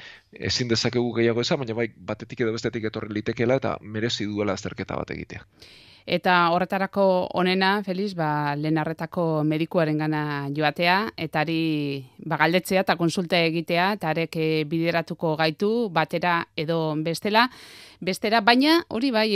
ezin 0.52 0.70
dezakegu 0.70 1.14
gehiago 1.16 1.42
eza, 1.42 1.58
baina 1.58 1.74
bai, 1.80 1.88
batetik 2.12 2.46
edo 2.46 2.54
bestetik 2.54 2.86
etorri 2.92 3.16
litekela 3.18 3.58
eta 3.64 3.78
merezi 3.82 4.30
duela 4.30 4.54
azterketa 4.60 5.00
bat 5.02 5.16
egitea. 5.16 5.42
Eta 6.06 6.50
horretarako 6.54 7.04
onena, 7.38 7.84
Feliz, 7.84 8.14
ba, 8.16 8.56
lehen 8.56 8.78
arretako 8.78 9.44
medikuaren 9.44 9.98
gana 9.98 10.24
joatea, 10.56 11.12
eta 11.18 11.44
ari 11.44 12.06
ba, 12.26 12.38
galdetzea 12.38 12.82
eta 12.86 12.96
konsulta 12.98 13.40
egitea, 13.50 13.92
eta 14.00 14.10
arek 14.14 14.40
eh, 14.40 14.64
bideratuko 14.70 15.36
gaitu, 15.38 15.90
batera 15.94 16.42
edo 16.56 16.96
bestela. 17.04 17.50
Bestera, 18.00 18.40
baina 18.40 18.78
hori 18.88 19.10
bai, 19.12 19.28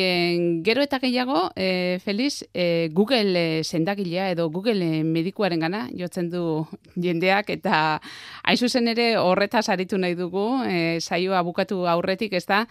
gero 0.63 0.79
eta 0.85 0.95
gehiago, 1.03 1.49
e, 1.53 1.99
Feliz, 1.99 2.45
e, 2.53 2.87
Google 2.93 3.61
sendagilea 3.67 4.29
edo 4.31 4.47
Google 4.49 5.03
medikuaren 5.03 5.59
gana 5.59 5.89
jotzen 5.91 6.29
du 6.31 6.63
jendeak, 6.95 7.49
eta 7.51 7.99
hain 8.41 8.57
zuzen 8.57 8.87
ere 8.87 9.17
horretaz 9.19 9.67
aritu 9.67 9.99
nahi 9.99 10.15
dugu, 10.15 10.63
e, 10.63 11.01
saioa 11.01 11.43
bukatu 11.43 11.83
aurretik, 11.91 12.39
ez 12.39 12.45
da, 12.47 12.63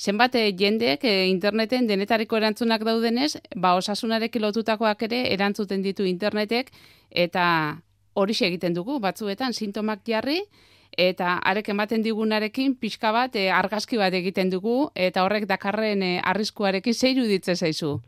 zenbat 0.00 0.34
e, 0.34 0.46
jendeek 0.56 1.04
e, 1.04 1.26
interneten 1.28 1.86
denetariko 1.86 2.38
erantzunak 2.40 2.84
daudenez, 2.88 3.36
ba 3.56 3.74
osasunarekin 3.76 4.42
lotutakoak 4.46 5.04
ere 5.10 5.20
erantzuten 5.34 5.84
ditu 5.84 6.06
internetek 6.08 6.72
eta 7.10 7.44
hori 8.14 8.34
egiten 8.48 8.74
dugu 8.74 8.98
batzuetan 9.00 9.52
sintomak 9.52 10.00
jarri 10.06 10.40
eta 10.96 11.36
arek 11.46 11.68
ematen 11.68 12.02
digunarekin 12.02 12.74
pixka 12.80 13.12
bat 13.12 13.36
e, 13.36 13.50
argazki 13.50 14.00
bat 14.00 14.14
egiten 14.14 14.50
dugu 14.50 14.90
eta 14.94 15.24
horrek 15.24 15.46
dakarren 15.46 16.02
e, 16.02 16.12
arriskuarekin 16.24 16.94
zeiru 16.94 17.26
ditze 17.28 17.56
zaizu. 17.56 18.00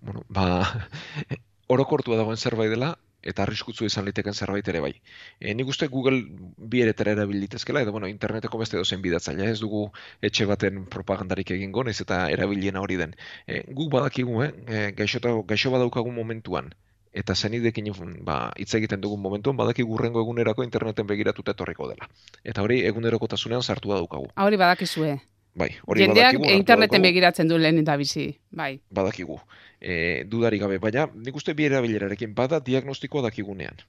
Bueno, 0.00 0.22
ba, 0.28 0.64
orokortua 1.74 2.16
dagoen 2.16 2.36
zerbait 2.36 2.70
dela, 2.70 2.96
eta 3.32 3.44
arriskutzu 3.44 3.86
izan 3.88 4.06
liteken 4.08 4.34
zerbait 4.34 4.68
ere 4.72 4.80
bai. 4.84 4.92
E, 5.40 5.54
nik 5.58 5.68
uste 5.72 5.88
Google 5.92 6.22
bi 6.56 6.82
eretara 6.84 7.14
erabilitezkela, 7.16 7.82
edo 7.82 7.92
bueno, 7.96 8.10
interneteko 8.12 8.58
beste 8.62 8.80
dozen 8.80 9.02
bidatzaile, 9.02 9.50
ez 9.50 9.60
dugu 9.60 9.86
etxe 10.30 10.46
baten 10.50 10.84
propagandarik 10.96 11.50
egingo, 11.58 11.84
naiz 11.84 12.00
eta 12.04 12.26
erabiliena 12.32 12.82
hori 12.84 12.98
den. 13.02 13.14
E, 13.46 13.62
guk 13.72 13.92
badakigu, 13.92 14.42
eh, 14.46 14.52
e, 14.66 14.82
gaixo, 14.98 15.20
gaixo 15.52 15.74
badaukagun 15.74 16.14
momentuan, 16.14 16.72
eta 17.16 17.34
zenidekin 17.34 17.92
ba, 18.24 18.52
hitz 18.56 18.74
egiten 18.74 19.00
dugun 19.00 19.20
momentuan, 19.20 19.56
badaki 19.56 19.82
gurrengo 19.82 20.20
egunerako 20.20 20.64
interneten 20.64 21.06
begiratuta 21.06 21.56
etorriko 21.56 21.88
dela. 21.88 22.10
Eta 22.44 22.62
hori 22.62 22.82
egunerokotasunean 22.90 23.62
sartua 23.62 23.96
daukagu. 24.02 24.28
Hori 24.36 24.56
badakizue. 24.60 25.16
Bai, 25.56 25.70
hori 25.88 26.04
Jendeak 26.04 26.36
badakigu, 26.36 26.52
interneten 26.52 27.04
begiratzen 27.06 27.48
du 27.48 27.56
lehen 27.58 27.80
eta 27.80 27.96
bizi. 27.96 28.26
Bai. 28.52 28.74
badakigu. 28.90 29.38
E, 29.80 30.24
dudari 30.28 30.58
gabe, 30.60 30.78
baina 30.78 31.06
nik 31.14 31.36
uste 31.36 31.54
bi 31.56 31.64
erabilerarekin 31.68 32.34
bada 32.36 32.60
diagnostikoa 32.60 33.24
dakigunean. 33.28 33.80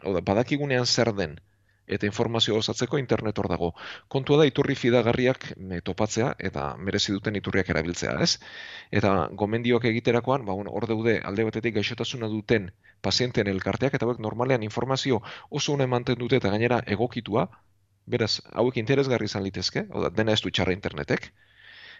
Hau 0.00 0.14
da, 0.16 0.24
badakigunean 0.24 0.86
zer 0.86 1.12
den 1.16 1.36
eta 1.90 2.06
informazio 2.06 2.56
osatzeko 2.56 2.98
internet 3.02 3.38
hor 3.42 3.48
dago. 3.50 3.70
Kontua 4.14 4.38
da 4.40 4.46
iturri 4.48 4.76
fidagarriak 4.78 5.46
me, 5.58 5.80
topatzea 5.82 6.34
eta 6.50 6.66
merezi 6.78 7.12
duten 7.16 7.36
iturriak 7.40 7.72
erabiltzea, 7.74 8.14
ez? 8.22 8.38
Eta 9.00 9.14
gomendioak 9.42 9.88
egiterakoan, 9.90 10.46
ba, 10.46 10.54
bueno, 10.54 10.70
hor 10.70 10.86
daude 10.90 11.18
alde 11.26 11.48
batetik 11.48 11.74
gaixotasuna 11.80 12.30
duten 12.30 12.70
pazienten 13.02 13.50
elkarteak 13.50 13.98
eta 13.98 14.06
hauek 14.06 14.22
normalean 14.22 14.62
informazio 14.62 15.20
oso 15.50 15.74
ona 15.74 15.88
ematen 15.90 16.20
dute 16.22 16.38
eta 16.38 16.54
gainera 16.54 16.80
egokitua, 16.86 17.48
beraz, 18.06 18.40
hauek 18.52 18.76
interesgarri 18.76 19.28
izan 19.30 19.44
litezke, 19.44 19.86
hau 19.90 20.02
da, 20.04 20.10
dena 20.10 20.32
ez 20.32 20.42
du 20.42 20.50
txarra 20.50 20.76
internetek, 20.76 21.32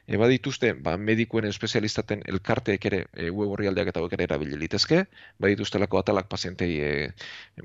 E, 0.09 0.17
badituzte, 0.17 0.73
ba, 0.87 0.97
medikuen 0.97 1.47
espezialistaten 1.49 2.23
elkarteek 2.33 2.87
ere 2.91 3.01
e, 3.13 3.29
web 3.31 3.53
orrialdeak 3.57 3.91
eta 3.93 4.01
hauek 4.01 4.17
ere 4.17 4.27
erabili 4.27 4.57
litezke, 4.59 5.05
badituztelako 5.45 6.01
atalak 6.01 6.31
pazientei 6.33 6.71
e, 6.81 6.95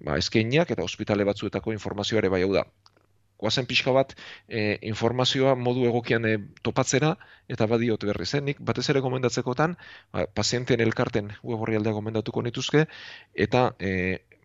ba, 0.01 0.17
eskainiak 0.19 0.75
eta 0.75 0.83
ospitale 0.83 1.25
batzuetako 1.27 1.73
informazioa 1.75 2.21
ere 2.23 2.33
bai 2.33 2.43
hau 2.45 2.51
da. 2.53 2.65
Goazen 3.41 3.65
pixka 3.67 3.91
bat 3.95 4.13
e, 4.47 4.77
informazioa 4.91 5.55
modu 5.59 5.87
egokian 5.89 6.27
e, 6.27 6.35
topatzera 6.63 7.15
eta 7.51 7.67
badiot 7.71 8.05
berriz, 8.07 8.29
eh? 8.37 8.43
nik 8.51 8.61
batez 8.69 8.85
ere 8.93 9.01
gomendatzekotan 9.03 9.75
ba, 10.13 10.27
pazienten 10.39 10.83
elkarten 10.85 11.33
web 11.43 11.65
orrialdea 11.67 11.97
gomendatuko 11.97 12.45
nituzke 12.45 12.85
eta 13.47 13.67
e, 13.79 13.91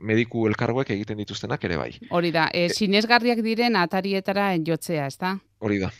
mediku 0.00 0.46
elkargoek 0.48 0.90
egiten 0.94 1.20
dituztenak 1.20 1.64
ere 1.68 1.76
bai. 1.80 1.90
Hori 2.10 2.32
da, 2.34 2.48
e, 2.52 2.68
sinesgarriak 2.68 3.42
diren 3.44 3.76
atarietara 3.76 4.50
jotzea, 4.66 5.06
ezta? 5.06 5.36
Hori 5.60 5.78
da. 5.78 5.90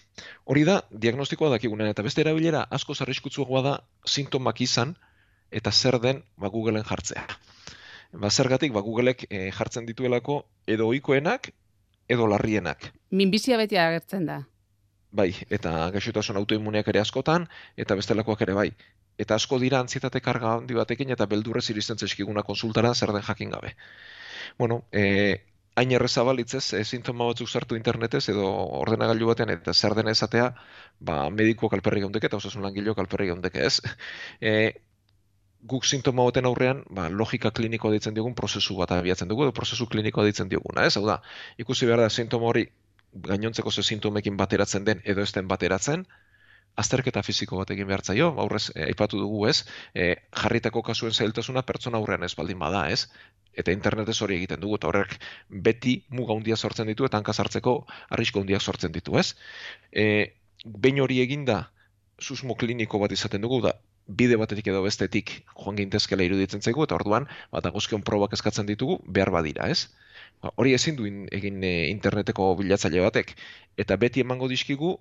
Hori 0.45 0.65
da, 0.65 0.81
diagnostikoa 0.91 1.51
dakigunen, 1.53 1.91
eta 1.93 2.03
beste 2.03 2.25
erabilera 2.25 2.65
asko 2.71 2.95
zarriskutzuagoa 2.95 3.63
da 3.63 3.75
sintomak 4.07 4.61
izan 4.65 4.97
eta 5.51 5.73
zer 5.73 5.99
den 6.01 6.23
ba, 6.37 6.49
Googleen 6.49 6.85
jartzea. 6.87 7.27
Ba, 8.13 8.31
zergatik, 8.31 8.73
ba, 8.73 8.83
Googleek 8.83 9.27
eh, 9.29 9.51
jartzen 9.55 9.87
dituelako 9.87 10.43
edo 10.67 10.89
ohikoenak 10.91 11.53
edo 12.11 12.27
larrienak. 12.31 12.91
Minbizia 13.11 13.59
beti 13.61 13.79
agertzen 13.79 14.27
da. 14.27 14.41
Bai, 15.11 15.31
eta 15.51 15.91
gaixotasun 15.95 16.39
autoimmuneak 16.39 16.89
ere 16.93 17.01
askotan, 17.03 17.47
eta 17.85 17.97
bestelakoak 17.99 18.43
ere 18.47 18.55
bai. 18.55 18.69
Eta 19.19 19.37
asko 19.41 19.59
dira 19.63 19.81
antzietate 19.83 20.21
karga 20.27 20.53
handi 20.57 20.77
batekin 20.79 21.11
eta 21.15 21.27
beldurrez 21.33 21.65
iristen 21.73 21.99
zaizkiguna 21.99 22.45
konsultara 22.51 22.93
zer 22.95 23.13
den 23.17 23.25
jakin 23.29 23.51
gabe. 23.57 23.75
Bueno, 24.59 24.85
e, 24.93 25.03
hain 25.81 25.93
erreza 25.99 26.23
balitzez, 26.29 26.63
e, 26.79 26.85
sintoma 26.85 27.27
batzuk 27.31 27.49
sartu 27.49 27.77
internetez 27.81 28.23
edo 28.35 28.47
ordenagailu 28.83 29.33
batean 29.33 29.51
eta 29.57 29.75
zer 29.75 29.97
dena 29.99 30.15
esatea, 30.17 30.47
ba, 31.11 31.19
medikuak 31.31 31.75
alperri 31.79 32.05
geundeke 32.07 32.31
eta 32.31 32.39
osasun 32.39 32.63
langileok 32.69 33.03
alperri 33.05 33.29
geundeke, 33.33 33.67
ez? 33.67 33.81
E, 34.53 34.55
guk 35.71 35.85
sintoma 35.85 36.25
baten 36.29 36.47
aurrean, 36.49 36.85
ba, 36.97 37.09
logika 37.23 37.51
klinikoa 37.57 37.93
ditzen 37.97 38.15
diogun 38.15 38.35
prozesu 38.39 38.79
bat 38.79 38.95
abiatzen 38.97 39.29
dugu, 39.29 39.45
edo 39.49 39.53
prozesu 39.59 39.87
klinikoa 39.91 40.25
ditzen 40.31 40.49
dioguna, 40.49 40.87
ez? 40.87 40.97
Hau 40.97 41.05
da, 41.09 41.19
ikusi 41.65 41.91
behar 41.91 42.07
da 42.07 42.09
sintoma 42.11 42.49
hori 42.53 42.65
gainontzeko 43.13 43.71
ze 43.71 43.83
sintomekin 43.83 44.37
bateratzen 44.37 44.85
den 44.85 45.01
edo 45.05 45.23
ez 45.23 45.33
den 45.33 45.49
bateratzen, 45.49 46.05
azterketa 46.79 47.23
fisiko 47.27 47.59
bat 47.59 47.71
egin 47.75 47.89
behar 47.89 48.05
zaio, 48.05 48.31
aurrez 48.39 48.71
e, 48.75 48.85
aipatu 48.87 49.19
dugu 49.19 49.47
ez, 49.51 49.65
e, 49.95 50.15
jarritako 50.43 50.83
kasuen 50.87 51.13
zailtasuna 51.13 51.63
pertsona 51.67 51.99
aurrean 51.99 52.25
ez 52.25 52.35
baldin 52.39 52.59
bada 52.59 52.87
ez, 52.95 53.07
eta 53.53 53.75
internetez 53.75 54.17
hori 54.23 54.37
egiten 54.39 54.61
dugu, 54.63 54.79
eta 54.79 54.89
horrek 54.89 55.17
beti 55.69 55.97
muga 56.09 56.37
handia 56.37 56.57
sortzen 56.57 56.87
ditu, 56.87 57.05
eta 57.05 57.19
hanka 57.19 57.35
sartzeko 57.35 57.75
arrisko 58.17 58.45
handiak 58.45 58.63
sortzen 58.63 58.93
ditu 58.93 59.19
ez. 59.19 59.35
E, 59.93 60.07
behin 60.65 61.01
hori 61.03 61.21
eginda, 61.25 61.65
susmo 62.21 62.55
kliniko 62.55 63.01
bat 63.03 63.13
izaten 63.13 63.43
dugu, 63.43 63.61
da 63.67 63.75
bide 64.19 64.37
batetik 64.41 64.67
edo 64.73 64.83
bestetik 64.85 65.33
joan 65.55 65.79
gintezkela 65.79 66.25
iruditzen 66.27 66.63
zaigu, 66.63 66.85
eta 66.87 66.97
orduan, 66.99 67.29
bat 67.55 67.67
agozkion 67.71 68.03
probak 68.07 68.35
eskatzen 68.37 68.69
ditugu, 68.71 68.99
behar 69.19 69.31
badira, 69.35 69.69
ez? 69.71 69.89
Ba, 70.43 70.53
hori 70.57 70.75
ezin 70.75 70.99
du 70.99 71.07
in- 71.11 71.29
egin 71.39 71.63
e, 71.65 71.73
interneteko 71.93 72.51
bilatzaile 72.61 73.05
batek, 73.07 73.35
eta 73.85 73.97
beti 74.05 74.25
emango 74.27 74.49
dizkigu, 74.51 74.97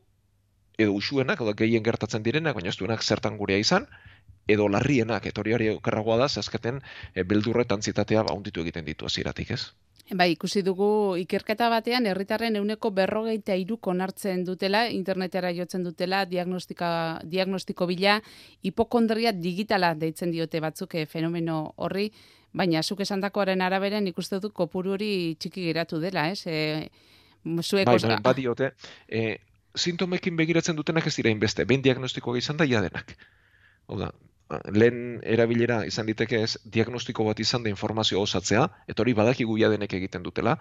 edo 0.78 0.96
usuenak, 0.96 1.42
edo 1.44 1.54
gehien 1.62 1.84
gertatzen 1.84 2.24
direnak, 2.24 2.56
baina 2.60 2.72
ez 2.74 2.78
duenak 2.80 3.04
zertan 3.04 3.38
gurea 3.42 3.60
izan, 3.60 3.88
edo 4.48 4.68
larrienak, 4.72 5.26
eta 5.30 5.42
hori 5.42 5.70
okerragoa 5.76 6.18
da, 6.24 6.30
zazketen 6.30 6.82
e, 7.14 7.24
beldurre 7.24 7.68
eta 7.68 7.80
antsietatea 7.80 8.24
ba, 8.30 8.36
hunditu 8.38 8.66
egiten 8.66 8.88
ditu 8.88 9.10
hasieratik 9.10 9.56
ez? 9.58 9.64
Bai, 10.10 10.32
ikusi 10.34 10.64
dugu 10.66 11.18
ikerketa 11.22 11.68
batean 11.70 12.08
herritarren 12.10 12.56
euneko 12.58 12.90
berrogeita 12.98 13.54
iruk 13.54 13.88
onartzen 13.92 14.42
dutela, 14.48 14.88
internetera 14.90 15.52
jotzen 15.54 15.84
dutela, 15.86 16.24
diagnostika, 16.26 17.20
diagnostiko 17.30 17.86
bila, 17.86 18.16
hipokondria 18.66 19.32
digitala 19.38 19.94
deitzen 19.94 20.32
diote 20.34 20.62
batzuk 20.66 20.96
eh, 20.98 21.06
fenomeno 21.06 21.60
horri, 21.78 22.08
baina 22.54 22.82
zuk 22.82 23.04
esandakoaren 23.06 23.62
araberen 23.62 24.08
ikuste 24.10 24.40
dut 24.42 24.54
kopuru 24.58 24.96
hori 24.98 25.12
txiki 25.40 25.68
geratu 25.68 26.00
dela, 26.02 26.26
ez? 26.34 26.42
E, 26.48 26.90
zuek 27.62 27.86
Bai, 27.86 27.96
osa- 28.00 28.16
bai, 28.16 28.22
badiote, 28.32 28.72
e, 29.08 29.38
sintomekin 29.76 30.36
begiratzen 30.36 30.76
dutenak 30.76 31.06
ez 31.06 31.16
dira 31.20 31.30
inbeste, 31.30 31.66
behin 31.70 31.86
diagnostikoa 31.86 32.38
izan 32.42 32.58
da 32.58 32.66
ja 32.66 32.82
denak. 32.82 33.14
Hau 33.88 34.00
da, 34.02 34.10
lehen 34.74 35.20
erabilera 35.24 35.84
izan 35.86 36.08
liteke 36.10 36.42
ez 36.44 36.58
diagnostiko 36.66 37.26
bat 37.28 37.40
izan 37.40 37.64
da 37.64 37.70
informazio 37.70 38.22
osatzea, 38.22 38.66
eta 38.88 39.04
hori 39.04 39.14
badakigu 39.14 39.58
ja 39.62 39.70
denek 39.70 39.94
egiten 39.94 40.24
dutela, 40.26 40.58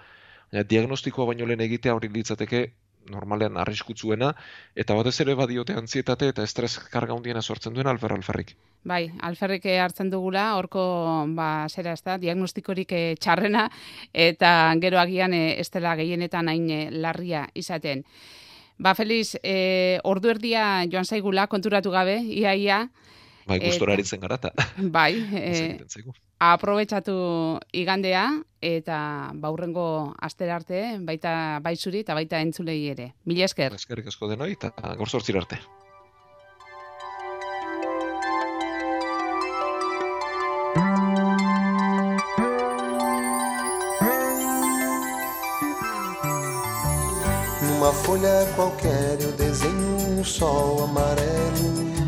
baina 0.53 0.64
diagnostikoa 0.68 1.31
baino 1.33 1.46
lehen 1.46 1.64
egitea 1.64 1.94
hori 1.94 2.11
litzateke 2.12 2.68
normalean 3.09 3.57
arriskutzuena, 3.57 4.35
eta 4.77 4.94
batez 4.98 5.14
ere 5.24 5.35
badiote 5.38 5.72
antzietate 5.81 6.29
eta 6.29 6.44
estres 6.44 6.74
karga 6.92 7.14
handiena 7.14 7.40
sortzen 7.40 7.72
duena 7.72 7.90
alfer 7.94 8.12
alferrik. 8.12 8.55
Bai, 8.85 9.09
alferrik 9.24 9.64
eh, 9.66 9.79
hartzen 9.81 10.11
dugula, 10.12 10.51
horko, 10.59 10.83
ba, 11.37 11.66
zera 11.68 11.94
ez 11.96 12.03
da, 12.05 12.18
diagnostikorik 12.20 12.92
eh, 12.92 13.14
txarrena, 13.20 13.68
eta 14.12 14.74
gero 14.83 15.01
agian 15.01 15.33
eh, 15.33 15.57
ez 15.61 15.70
dela 15.70 15.96
gehienetan 15.96 16.53
hain 16.53 16.68
eh, 16.70 16.85
larria 16.92 17.46
izaten. 17.55 18.05
Ba, 18.79 18.94
Feliz, 18.94 19.38
eh, 19.42 19.98
ordu 20.05 20.31
erdia 20.31 20.85
joan 20.90 21.09
zaigula, 21.09 21.48
konturatu 21.48 21.90
gabe, 21.90 22.20
ia, 22.22 22.55
ia, 22.55 22.83
Bai, 23.49 23.59
gustora 23.65 23.95
Eta- 23.95 23.99
aritzen 24.03 24.21
gara 24.21 24.37
eta 24.37 24.51
bai, 24.97 25.13
eh, 25.41 25.79
zaigu. 25.89 26.13
aprobetxatu 26.39 27.15
igandea, 27.73 28.27
eta 28.61 28.99
baurrengo 29.35 29.87
astera 30.29 30.59
arte, 30.61 30.83
baita 31.09 31.33
bai 31.65 31.75
zuri 31.77 32.05
eta 32.05 32.15
baita 32.19 32.41
entzulei 32.45 32.81
ere. 32.93 33.13
Mila 33.25 33.49
esker. 33.49 33.75
Eskerrik 33.81 34.13
asko 34.13 34.29
denoi 34.31 34.53
eta 34.59 34.73
gaur 35.01 35.09
zortzira 35.09 35.41
arte. 35.45 35.59
Numa 47.63 47.93
folha 47.93 48.47
qualquer 48.55 49.19
eu 49.21 49.33
desenho 49.33 49.97
um 50.21 50.25
sol 50.25 50.85
amarelo. 50.85 52.08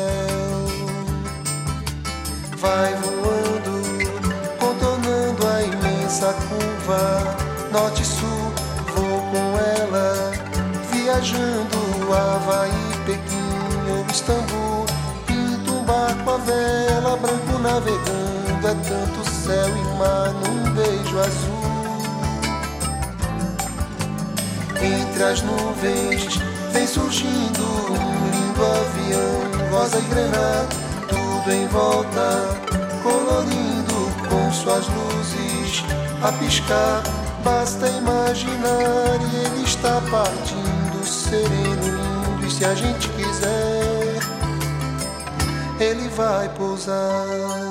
Vai 2.61 2.93
voando, 2.93 3.81
contornando 4.59 5.47
a 5.47 5.63
imensa 5.63 6.31
curva, 6.47 7.35
norte 7.71 8.03
e 8.03 8.05
sul, 8.05 8.53
vou 8.93 9.19
com 9.31 9.57
ela, 9.57 10.31
viajando 10.91 12.13
Havaí, 12.13 12.69
Pequim 13.03 13.89
ou 13.89 14.05
Istambul. 14.11 14.85
Pinto 15.25 15.73
um 15.73 15.83
barco 15.83 16.29
a 16.29 16.37
vela, 16.37 17.17
branco 17.17 17.57
navegando, 17.57 18.67
é 18.67 18.75
tanto 18.87 19.27
céu 19.27 19.67
e 19.67 19.97
mar 19.97 20.31
num 20.31 20.71
beijo 20.75 21.19
azul. 21.19 21.61
Entre 24.79 25.23
as 25.23 25.41
nuvens 25.41 26.39
vem 26.71 26.85
surgindo 26.85 27.63
um 27.89 28.29
lindo 28.29 28.63
avião, 28.63 29.71
rosa 29.71 29.97
e 29.97 30.01
grana, 30.03 30.80
tudo 31.43 31.53
em 31.53 31.67
volta. 31.67 32.61
colorindo 33.03 34.29
com 34.29 34.51
suas 34.51 34.85
luzes 34.87 35.83
a 36.21 36.31
piscar. 36.33 37.03
Basta 37.43 37.87
imaginar 37.87 39.17
e 39.33 39.45
ele 39.45 39.63
está 39.63 39.99
partindo, 40.11 41.05
sereno, 41.05 42.35
lindo. 42.37 42.45
E 42.45 42.51
se 42.51 42.63
a 42.63 42.75
gente 42.75 43.09
quiser, 43.09 44.19
ele 45.79 46.07
vai 46.09 46.47
pousar. 46.49 47.70